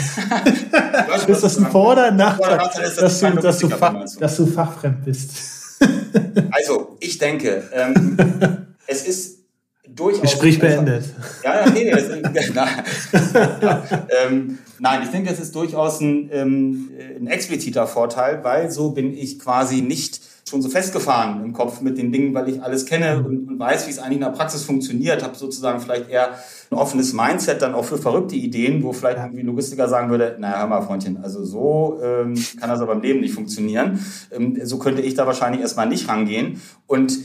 [1.27, 5.05] ist das ein Vor- oder ein Nachteil, dass, du, dass, du Fach, dass du fachfremd
[5.05, 5.31] bist?
[6.51, 8.17] also, ich denke, ähm,
[8.85, 9.39] es ist
[9.87, 10.23] durchaus.
[10.23, 11.05] Gespräch beendet.
[11.41, 12.67] Ja, ja, nee, nee, das, na,
[14.25, 19.17] ähm, nein, ich denke, es ist durchaus ein, ähm, ein expliziter Vorteil, weil so bin
[19.17, 23.23] ich quasi nicht schon so festgefahren im Kopf mit den Dingen, weil ich alles kenne
[23.23, 26.33] und, und weiß, wie es eigentlich in der Praxis funktioniert, habe sozusagen vielleicht eher
[26.71, 30.59] ein offenes Mindset dann auch für verrückte Ideen, wo vielleicht irgendwie Logistiker sagen würde, naja,
[30.59, 33.99] hör mal, Freundchen, also so ähm, kann das aber im Leben nicht funktionieren.
[34.31, 36.61] Ähm, so könnte ich da wahrscheinlich erstmal nicht rangehen.
[36.85, 37.17] Und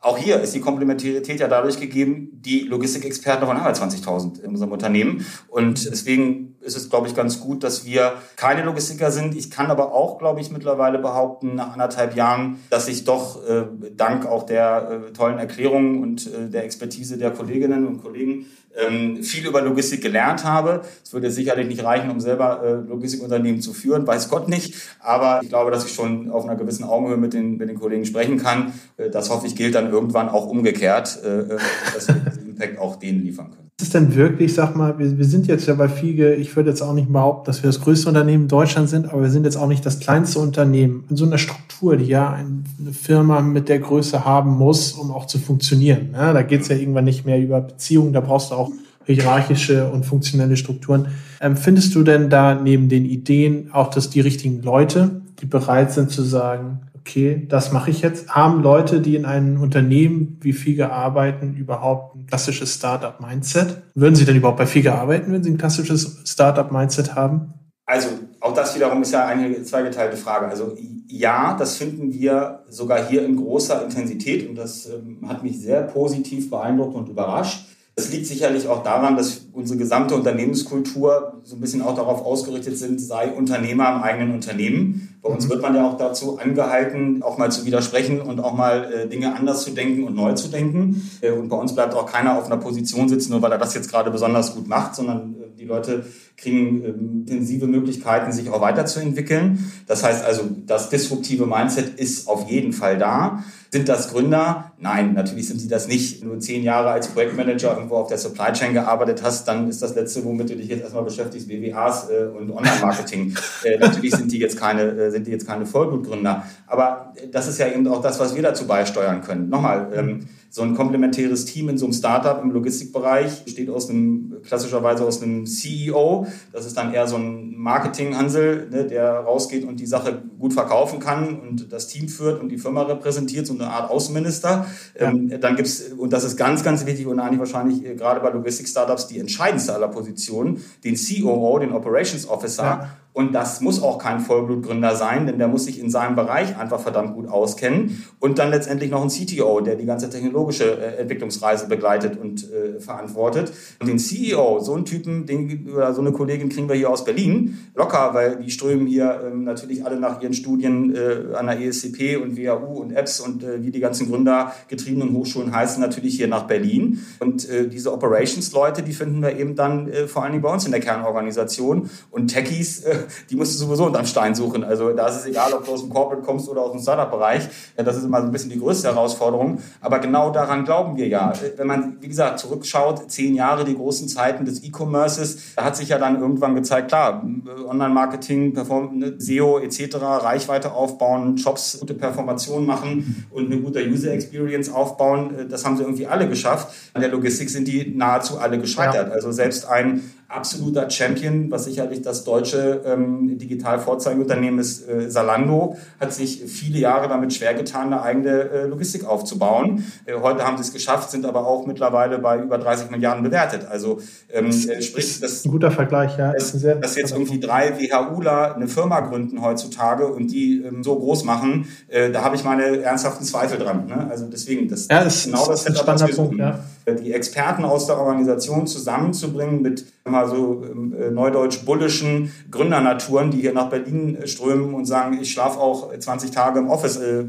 [0.00, 4.50] auch hier ist die Komplementarität ja dadurch gegeben, die Logistikexperten davon haben wir 20.000 in
[4.50, 5.26] unserem Unternehmen.
[5.48, 9.34] Und deswegen ist es, glaube ich, ganz gut, dass wir keine Logistiker sind.
[9.34, 13.64] Ich kann aber auch, glaube ich, mittlerweile behaupten, nach anderthalb Jahren, dass ich doch äh,
[13.96, 18.46] dank auch der äh, tollen Erklärungen und äh, der Expertise der Kolleginnen und Kollegen
[18.78, 20.82] ähm, viel über Logistik gelernt habe.
[21.02, 24.74] Es würde sicherlich nicht reichen, um selber äh, Logistikunternehmen zu führen, weiß Gott nicht.
[25.00, 28.04] Aber ich glaube, dass ich schon auf einer gewissen Augenhöhe mit den, mit den Kollegen
[28.04, 28.72] sprechen kann.
[28.96, 31.58] Äh, das hoffe ich gilt dann irgendwann auch umgekehrt, äh, äh
[31.94, 33.67] dass wir diesen Impact auch denen liefern können.
[33.80, 36.70] Ist es denn wirklich, sag mal, wir, wir sind jetzt ja bei Fiege, ich würde
[36.70, 39.44] jetzt auch nicht behaupten, dass wir das größte Unternehmen in Deutschland sind, aber wir sind
[39.44, 41.04] jetzt auch nicht das kleinste Unternehmen.
[41.08, 45.26] In so einer Struktur, die ja eine Firma mit der Größe haben muss, um auch
[45.26, 46.08] zu funktionieren.
[46.12, 48.72] Ja, da geht es ja irgendwann nicht mehr über Beziehungen, da brauchst du auch
[49.06, 51.06] hierarchische und funktionelle Strukturen.
[51.40, 55.92] Ähm, findest du denn da neben den Ideen auch, dass die richtigen Leute, die bereit
[55.92, 58.28] sind zu sagen, okay, das mache ich jetzt.
[58.28, 63.82] Haben Leute, die in einem Unternehmen wie FIGA arbeiten, überhaupt ein klassisches Startup-Mindset?
[63.94, 67.54] Würden sie denn überhaupt bei FIGA arbeiten, wenn sie ein klassisches Startup-Mindset haben?
[67.86, 68.08] Also
[68.40, 70.48] auch das wiederum ist ja eine zweigeteilte Frage.
[70.48, 75.58] Also ja, das finden wir sogar hier in großer Intensität und das ähm, hat mich
[75.58, 77.66] sehr positiv beeindruckt und überrascht.
[77.98, 82.78] Das liegt sicherlich auch daran, dass unsere gesamte Unternehmenskultur so ein bisschen auch darauf ausgerichtet
[82.78, 85.18] sind, sei Unternehmer im eigenen Unternehmen.
[85.20, 85.50] Bei uns mhm.
[85.50, 89.34] wird man ja auch dazu angehalten, auch mal zu widersprechen und auch mal äh, Dinge
[89.34, 91.10] anders zu denken und neu zu denken.
[91.22, 93.74] Äh, und bei uns bleibt auch keiner auf einer Position sitzen, nur weil er das
[93.74, 98.60] jetzt gerade besonders gut macht, sondern äh, die Leute kriegen ähm, intensive Möglichkeiten, sich auch
[98.60, 99.70] weiterzuentwickeln.
[99.86, 103.42] Das heißt also, das disruptive Mindset ist auf jeden Fall da.
[103.70, 104.72] Sind das Gründer?
[104.78, 106.22] Nein, natürlich sind sie das nicht.
[106.22, 109.82] Wenn du zehn Jahre als Projektmanager irgendwo auf der Supply Chain gearbeitet hast, dann ist
[109.82, 113.36] das letzte, womit du dich jetzt erstmal beschäftigst, BWAs äh, und Online-Marketing.
[113.64, 116.44] äh, natürlich sind die jetzt keine, äh, sind die jetzt keine Vollblutgründer.
[116.66, 119.50] Aber das ist ja eben auch das, was wir dazu beisteuern können.
[119.50, 124.36] Nochmal, ähm, so ein komplementäres Team in so einem Startup im Logistikbereich besteht aus einem,
[124.42, 126.26] klassischerweise aus einem CEO.
[126.52, 131.00] Das ist dann eher so ein Marketing-Hansel, ne, der rausgeht und die Sache gut verkaufen
[131.00, 134.66] kann und das Team führt und die Firma repräsentiert, so eine Art Außenminister.
[134.98, 135.10] Ja.
[135.10, 138.30] Ähm, dann gibt's und das ist ganz, ganz wichtig und eigentlich wahrscheinlich äh, gerade bei
[138.30, 142.62] Logistik-Startups die entscheidendste aller Positionen, den COO, den Operations Officer.
[142.62, 146.56] Ja und das muss auch kein Vollblutgründer sein, denn der muss sich in seinem Bereich
[146.56, 148.04] einfach verdammt gut auskennen.
[148.20, 152.78] Und dann letztendlich noch ein CTO, der die ganze technologische äh, Entwicklungsreise begleitet und äh,
[152.78, 153.52] verantwortet.
[153.80, 157.04] Und den CEO, so einen Typen, den, oder so eine Kollegin kriegen wir hier aus
[157.04, 161.60] Berlin, locker, weil die strömen hier ähm, natürlich alle nach ihren Studien äh, an der
[161.60, 166.28] ESCP und WHU und EBS und äh, wie die ganzen Gründergetriebenen Hochschulen heißen, natürlich hier
[166.28, 167.04] nach Berlin.
[167.18, 170.66] Und äh, diese Operations-Leute, die finden wir eben dann äh, vor allen Dingen bei uns
[170.66, 171.90] in der Kernorganisation.
[172.12, 174.64] Und Techies, äh, die musst du sowieso unterm Stein suchen.
[174.64, 177.48] Also da ist es egal, ob du aus dem Corporate kommst oder aus dem Startup-Bereich.
[177.76, 179.58] Das ist immer so ein bisschen die größte Herausforderung.
[179.80, 181.32] Aber genau daran glauben wir ja.
[181.56, 185.88] Wenn man, wie gesagt, zurückschaut, zehn Jahre, die großen Zeiten des E-Commerces, da hat sich
[185.88, 187.24] ja dann irgendwann gezeigt, klar,
[187.68, 195.48] Online-Marketing, ne, SEO etc., Reichweite aufbauen, Shops gute Performation machen und eine gute User-Experience aufbauen,
[195.48, 196.68] das haben sie irgendwie alle geschafft.
[196.94, 199.10] An der Logistik sind die nahezu alle gescheitert.
[199.12, 206.12] Also selbst ein absoluter Champion, was sicherlich das deutsche ähm, Digital-Vorzeigeunternehmen ist, äh, Salando, hat
[206.12, 209.84] sich viele Jahre damit schwer getan, eine eigene äh, Logistik aufzubauen.
[210.04, 213.66] Äh, heute haben sie es geschafft, sind aber auch mittlerweile bei über 30 Milliarden bewertet.
[213.70, 216.32] Also ähm, äh, sprich, das, ein guter Vergleich, ja.
[216.32, 221.24] Dass, dass jetzt irgendwie drei WHUler eine Firma gründen heutzutage und die ähm, so groß
[221.24, 223.86] machen, äh, da habe ich meine ernsthaften Zweifel dran.
[223.86, 224.08] Ne?
[224.10, 226.38] Also deswegen, das, ja, das ist genau das Setup, was wir suchen.
[226.38, 226.58] Ja.
[226.94, 233.52] Die Experten aus der Organisation zusammenzubringen mit mal so äh, neudeutsch bullischen Gründernaturen, die hier
[233.52, 237.24] nach Berlin strömen und sagen, ich schlafe auch 20 Tage im Office äh,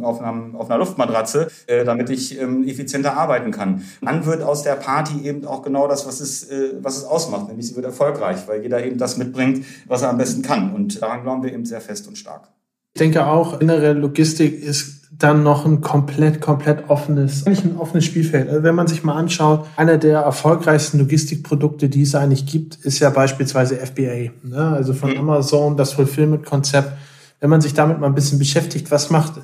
[0.00, 3.82] auf, einer, auf einer Luftmatratze, äh, damit ich ähm, effizienter arbeiten kann.
[4.00, 6.48] Dann wird aus der Party eben auch genau das, was es,
[6.80, 10.18] was es ausmacht, nämlich sie wird erfolgreich, weil jeder eben das mitbringt, was er am
[10.18, 10.74] besten kann.
[10.74, 12.48] Und daran glauben wir eben sehr fest und stark.
[12.94, 18.04] Ich denke auch, innere Logistik ist dann noch ein komplett, komplett offenes, eigentlich ein offenes
[18.04, 18.48] Spielfeld.
[18.48, 22.98] Also wenn man sich mal anschaut, einer der erfolgreichsten Logistikprodukte, die es eigentlich gibt, ist
[22.98, 24.30] ja beispielsweise FBA.
[24.42, 24.72] Ne?
[24.74, 25.18] Also von mhm.
[25.18, 26.92] Amazon, das Fulfillment-Konzept.
[27.40, 29.34] Wenn man sich damit mal ein bisschen beschäftigt, was macht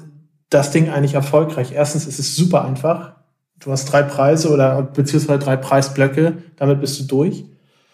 [0.49, 1.73] das Ding eigentlich erfolgreich?
[1.75, 3.17] Erstens ist es super einfach.
[3.61, 7.45] Du hast drei Preise oder beziehungsweise drei Preisblöcke, damit bist du durch.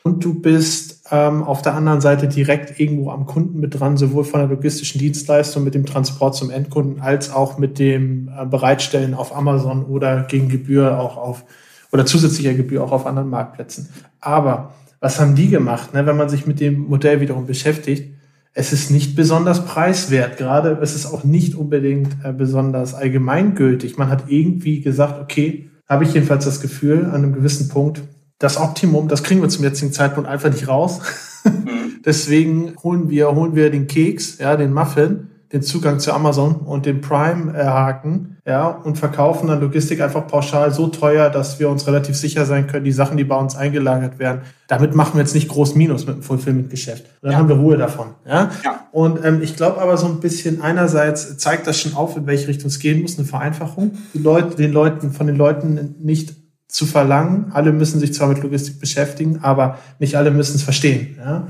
[0.07, 4.25] Und du bist ähm, auf der anderen Seite direkt irgendwo am Kunden mit dran, sowohl
[4.25, 9.15] von der logistischen Dienstleistung mit dem Transport zum Endkunden als auch mit dem äh, Bereitstellen
[9.15, 11.45] auf Amazon oder gegen Gebühr auch auf
[11.91, 13.89] oder zusätzlicher Gebühr auch auf anderen Marktplätzen.
[14.21, 18.13] Aber was haben die gemacht, ne, wenn man sich mit dem Modell wiederum beschäftigt?
[18.53, 23.97] Es ist nicht besonders preiswert, gerade es ist auch nicht unbedingt äh, besonders allgemeingültig.
[23.97, 28.03] Man hat irgendwie gesagt, okay, habe ich jedenfalls das Gefühl, an einem gewissen Punkt,
[28.39, 31.01] das Optimum, das kriegen wir zum jetzigen Zeitpunkt einfach nicht raus.
[31.45, 32.01] Mhm.
[32.05, 36.85] Deswegen holen wir, holen wir den Keks, ja, den Muffin, den Zugang zu Amazon und
[36.85, 42.17] den Prime-Haken, ja, und verkaufen dann Logistik einfach pauschal so teuer, dass wir uns relativ
[42.17, 45.49] sicher sein können, die Sachen, die bei uns eingelagert werden, damit machen wir jetzt nicht
[45.49, 47.07] groß Minus mit dem Fulfillment-Geschäft.
[47.23, 47.39] Dann ja.
[47.39, 48.51] haben wir Ruhe davon, ja.
[48.65, 48.81] ja.
[48.91, 52.49] Und ähm, ich glaube aber so ein bisschen einerseits zeigt das schon auf, in welche
[52.49, 53.93] Richtung es gehen muss, eine Vereinfachung.
[54.13, 56.35] Die Leute, den Leuten, von den Leuten nicht
[56.75, 57.53] zu verlangen.
[57.55, 61.17] Alle müssen sich zwar mit Logistik beschäftigen, aber nicht alle müssen es verstehen.
[61.17, 61.47] Ja?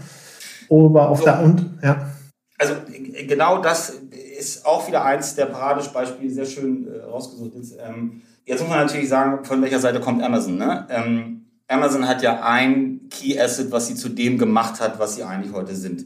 [0.69, 1.25] Aber auf so.
[1.25, 2.11] der und ja.
[2.59, 2.75] Also
[3.27, 3.95] genau das
[4.39, 7.75] ist auch wieder eins der Paradebeispiele, sehr schön äh, rausgesucht ist.
[7.83, 10.59] Ähm, jetzt muss man natürlich sagen, von welcher Seite kommt Amazon.
[10.59, 10.87] Ne?
[10.91, 15.23] Ähm, Amazon hat ja ein Key Asset, was sie zu dem gemacht hat, was sie
[15.23, 16.05] eigentlich heute sind.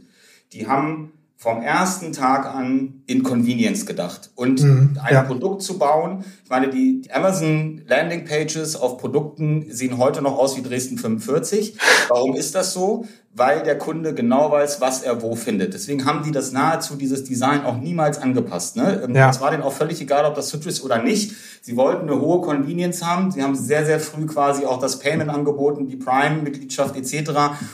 [0.53, 5.23] Die haben vom ersten Tag an in Convenience gedacht und mhm, ein ja.
[5.23, 6.25] Produkt zu bauen.
[6.43, 10.99] Ich meine, die, die Amazon Landing Pages auf Produkten sehen heute noch aus wie Dresden
[10.99, 11.79] 45.
[12.09, 13.07] Warum ist das so?
[13.39, 15.75] Weil der Kunde genau weiß, was er wo findet.
[15.75, 18.77] Deswegen haben die das nahezu, dieses Design auch niemals angepasst.
[18.77, 19.03] Ne?
[19.05, 19.31] Ähm, ja.
[19.31, 21.33] Es war denen auch völlig egal, ob das Hübsch ist oder nicht.
[21.63, 23.31] Sie wollten eine hohe Convenience haben.
[23.31, 27.31] Sie haben sehr, sehr früh quasi auch das Payment angeboten, die Prime-Mitgliedschaft etc.,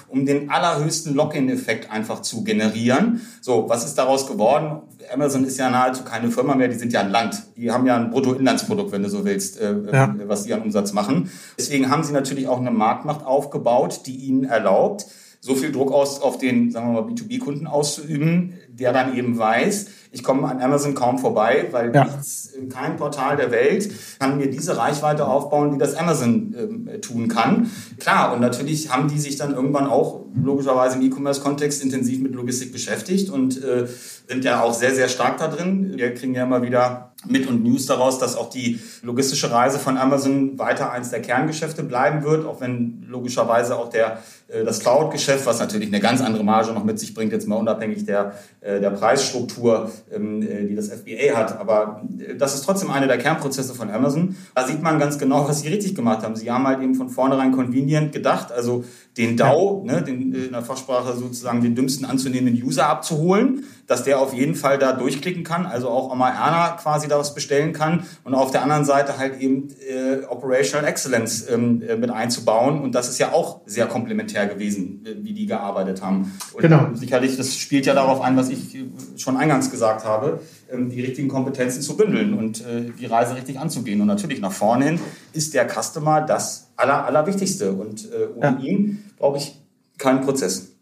[0.08, 3.20] um den allerhöchsten Lock-in-Effekt einfach zu generieren.
[3.40, 4.82] So, was ist daraus geworden?
[5.12, 7.42] Amazon ist ja nahezu keine Firma mehr, die sind ja ein Land.
[7.56, 10.14] Die haben ja ein Bruttoinlandsprodukt, wenn du so willst, äh, ja.
[10.26, 11.30] was die an Umsatz machen.
[11.58, 15.06] Deswegen haben sie natürlich auch eine Marktmacht aufgebaut, die ihnen erlaubt,
[15.44, 19.88] so viel Druck aus, auf den, sagen wir mal, B2B-Kunden auszuüben, der dann eben weiß,
[20.10, 22.04] ich komme an Amazon kaum vorbei, weil ja.
[22.04, 27.28] nichts, kein Portal der Welt kann mir diese Reichweite aufbauen, die das Amazon äh, tun
[27.28, 27.70] kann.
[27.98, 32.72] Klar, und natürlich haben die sich dann irgendwann auch logischerweise im E-Commerce-Kontext intensiv mit Logistik
[32.72, 33.86] beschäftigt und äh,
[34.26, 35.92] sind ja auch sehr, sehr stark da drin.
[35.96, 39.96] Wir kriegen ja immer wieder mit und News daraus, dass auch die logistische Reise von
[39.96, 45.46] Amazon weiter eins der Kerngeschäfte bleiben wird, auch wenn logischerweise auch der, äh, das Cloud-Geschäft,
[45.46, 48.80] was natürlich eine ganz andere Marge noch mit sich bringt, jetzt mal unabhängig der, äh,
[48.80, 51.58] der Preisstruktur, ähm, äh, die das FBA hat.
[51.58, 52.02] Aber
[52.38, 54.36] das ist trotzdem einer der Kernprozesse von Amazon.
[54.54, 56.36] Da sieht man ganz genau, was sie richtig gemacht haben.
[56.36, 58.84] Sie haben halt eben von vornherein convenient gedacht, also
[59.16, 64.18] den DAO, ne, den, in der Fachsprache sozusagen den dümmsten anzunehmenden User abzuholen, dass der
[64.20, 68.34] auf jeden Fall da durchklicken kann, also auch einmal Erna quasi daraus bestellen kann und
[68.34, 73.08] auf der anderen Seite halt eben äh, Operational Excellence ähm, äh, mit einzubauen und das
[73.08, 76.32] ist ja auch sehr komplementär gewesen, äh, wie die gearbeitet haben.
[76.52, 76.88] Und genau.
[76.94, 78.84] Sicherlich, das spielt ja darauf ein, was ich äh,
[79.16, 80.40] schon eingangs gesagt habe,
[80.72, 84.52] ähm, die richtigen Kompetenzen zu bündeln und äh, die Reise richtig anzugehen und natürlich nach
[84.52, 85.00] vorne hin
[85.32, 88.64] ist der Customer das aller, allerwichtigste und äh, ohne ja.
[88.64, 89.60] ihn brauche ich
[89.98, 90.73] keinen Prozess.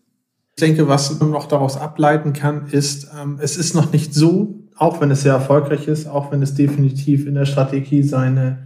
[0.63, 4.61] Ich denke, was man noch daraus ableiten kann, ist, ähm, es ist noch nicht so,
[4.77, 8.59] auch wenn es sehr erfolgreich ist, auch wenn es definitiv in der Strategie seine,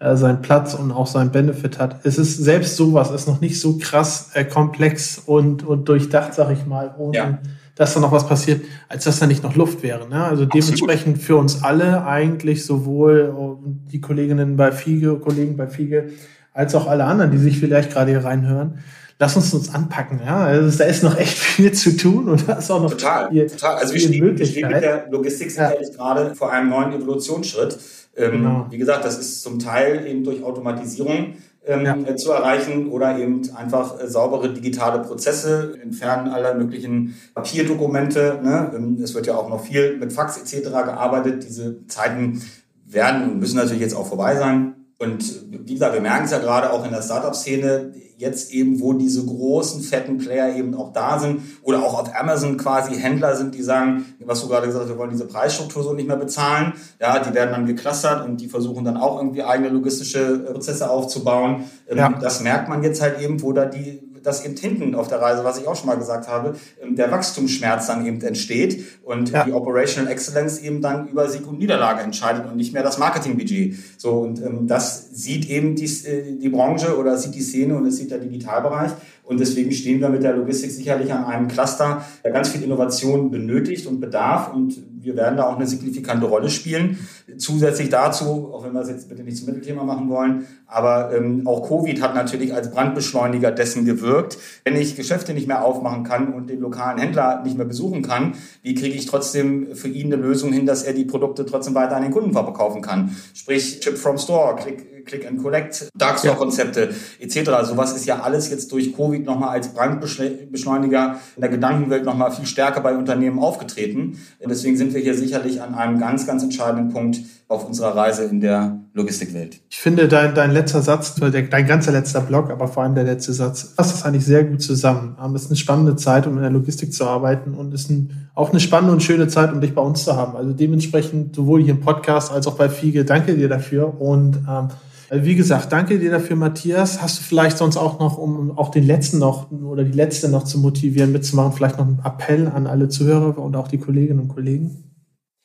[0.00, 2.04] äh, seinen Platz und auch seinen Benefit hat.
[2.04, 6.50] Es ist selbst sowas, ist noch nicht so krass äh, komplex und, und durchdacht, sag
[6.50, 7.38] ich mal, ohne ja.
[7.76, 10.08] dass da noch was passiert, als dass da nicht noch Luft wäre.
[10.08, 10.24] Ne?
[10.24, 10.54] Also Absolut.
[10.54, 16.08] dementsprechend für uns alle eigentlich sowohl äh, die Kolleginnen bei Fiege, Kollegen bei Fiege,
[16.52, 18.80] als auch alle anderen, die sich vielleicht gerade hier reinhören,
[19.18, 20.20] lass uns uns anpacken.
[20.24, 23.30] Ja, also da ist noch echt viel zu tun und da ist auch noch total,
[23.30, 23.76] viel, total.
[23.76, 25.94] Also wir stehen, wir stehen mit der Logistik sicherlich ja.
[25.94, 27.78] gerade vor einem neuen Evolutionsschritt.
[28.16, 28.66] Ähm, genau.
[28.70, 31.34] Wie gesagt, das ist zum Teil eben durch Automatisierung
[31.66, 31.96] ähm, ja.
[31.96, 38.40] Äh, zu erreichen oder eben einfach äh, saubere digitale Prozesse, entfernen aller möglichen Papierdokumente.
[38.42, 38.72] Ne?
[38.74, 40.70] Ähm, es wird ja auch noch viel mit Fax etc.
[40.70, 41.44] gearbeitet.
[41.48, 42.42] Diese Zeiten
[42.86, 44.74] werden und müssen natürlich jetzt auch vorbei sein.
[44.98, 48.92] Und wie gesagt, wir merken es ja gerade auch in der Startup-Szene, jetzt eben, wo
[48.92, 53.54] diese großen, fetten Player eben auch da sind oder auch auf Amazon quasi Händler sind,
[53.54, 56.74] die sagen, was du gerade gesagt hast, wir wollen diese Preisstruktur so nicht mehr bezahlen.
[57.00, 61.64] Ja, die werden dann geclustert und die versuchen dann auch irgendwie eigene logistische Prozesse aufzubauen.
[61.88, 62.08] Ähm, ja.
[62.20, 65.44] Das merkt man jetzt halt eben, wo da die dass eben hinten auf der Reise,
[65.44, 69.44] was ich auch schon mal gesagt habe, ähm, der Wachstumsschmerz dann eben entsteht und ja.
[69.44, 73.76] die Operational Excellence eben dann über Sieg und Niederlage entscheidet und nicht mehr das Marketingbudget.
[73.98, 77.86] So und ähm, das sieht eben die, äh, die Branche oder sieht die Szene und
[77.86, 78.90] es sieht der Digitalbereich.
[79.24, 83.30] Und deswegen stehen wir mit der Logistik sicherlich an einem Cluster, der ganz viel Innovation
[83.30, 84.52] benötigt und bedarf.
[84.52, 86.98] Und wir werden da auch eine signifikante Rolle spielen.
[87.38, 91.46] Zusätzlich dazu, auch wenn wir es jetzt bitte nicht zum Mittelthema machen wollen, aber ähm,
[91.46, 94.38] auch Covid hat natürlich als Brandbeschleuniger dessen gewirkt.
[94.64, 98.34] Wenn ich Geschäfte nicht mehr aufmachen kann und den lokalen Händler nicht mehr besuchen kann,
[98.62, 101.96] wie kriege ich trotzdem für ihn eine Lösung hin, dass er die Produkte trotzdem weiter
[101.96, 103.14] an den Kunden verkaufen kann?
[103.34, 106.90] Sprich, Chip from Store, Click Click and Collect, Darkstore-Konzepte
[107.20, 107.50] etc.
[107.64, 112.46] Sowas ist ja alles jetzt durch Covid nochmal als Brandbeschleuniger in der Gedankenwelt nochmal viel
[112.46, 114.18] stärker bei Unternehmen aufgetreten.
[114.44, 118.40] Deswegen sind wir hier sicherlich an einem ganz, ganz entscheidenden Punkt auf unserer Reise in
[118.40, 119.60] der Logistikwelt.
[119.68, 123.32] Ich finde dein, dein letzter Satz, dein ganzer letzter Block, aber vor allem der letzte
[123.32, 125.16] Satz, fasst das eigentlich sehr gut zusammen.
[125.34, 128.28] Es ist eine spannende Zeit, um in der Logistik zu arbeiten und es ist ein,
[128.34, 130.36] auch eine spannende und schöne Zeit, um dich bei uns zu haben.
[130.36, 134.46] Also dementsprechend sowohl hier im Podcast als auch bei Fiege, danke dir dafür und ähm,
[134.48, 134.68] also
[135.10, 137.02] wie gesagt, danke dir dafür, Matthias.
[137.02, 140.44] Hast du vielleicht sonst auch noch, um auch den letzten noch oder die letzte noch
[140.44, 144.28] zu motivieren, mitzumachen, vielleicht noch einen Appell an alle Zuhörer und auch die Kolleginnen und
[144.28, 144.84] Kollegen?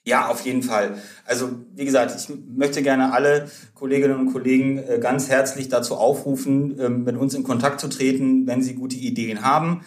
[0.05, 0.95] Ja, auf jeden Fall.
[1.25, 6.79] Also wie gesagt, ich möchte gerne alle Kolleginnen und Kollegen äh, ganz herzlich dazu aufrufen,
[6.79, 9.81] ähm, mit uns in Kontakt zu treten, wenn sie gute Ideen haben.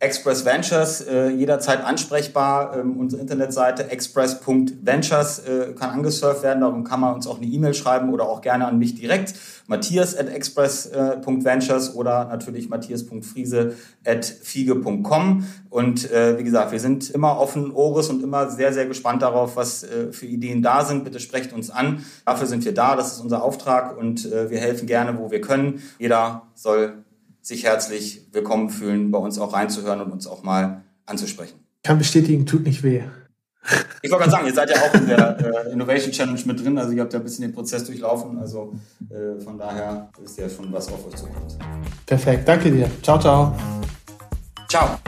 [0.00, 2.76] Express Ventures äh, jederzeit ansprechbar.
[2.76, 6.60] Ähm, unsere Internetseite express.ventures äh, kann angesurft werden.
[6.60, 9.34] Darum kann man uns auch eine E-Mail schreiben oder auch gerne an mich direkt.
[9.66, 13.74] Matthias at express.ventures oder natürlich matthias.friese
[14.04, 15.46] at fiege.com.
[15.70, 19.56] Und äh, wie gesagt, wir sind immer offen Ohres und immer sehr, sehr gespannt darauf,
[19.56, 21.04] was äh, für Ideen da sind.
[21.04, 22.04] Bitte sprecht uns an.
[22.26, 22.94] Dafür sind wir da.
[22.96, 25.82] Das ist unser Auftrag und äh, wir helfen gerne, wo wir können.
[25.98, 27.03] Jeder soll
[27.44, 31.60] sich herzlich willkommen fühlen, bei uns auch reinzuhören und uns auch mal anzusprechen.
[31.76, 33.02] Ich kann bestätigen, tut nicht weh.
[34.02, 36.76] Ich wollte gerade sagen, ihr seid ja auch in der äh, Innovation Challenge mit drin,
[36.78, 38.74] also ihr habt ja ein bisschen den Prozess durchlaufen, also
[39.10, 41.56] äh, von daher ist ja schon was auf euch zukommt.
[42.06, 42.90] Perfekt, danke dir.
[43.02, 43.54] Ciao, ciao.
[44.68, 44.98] Ciao.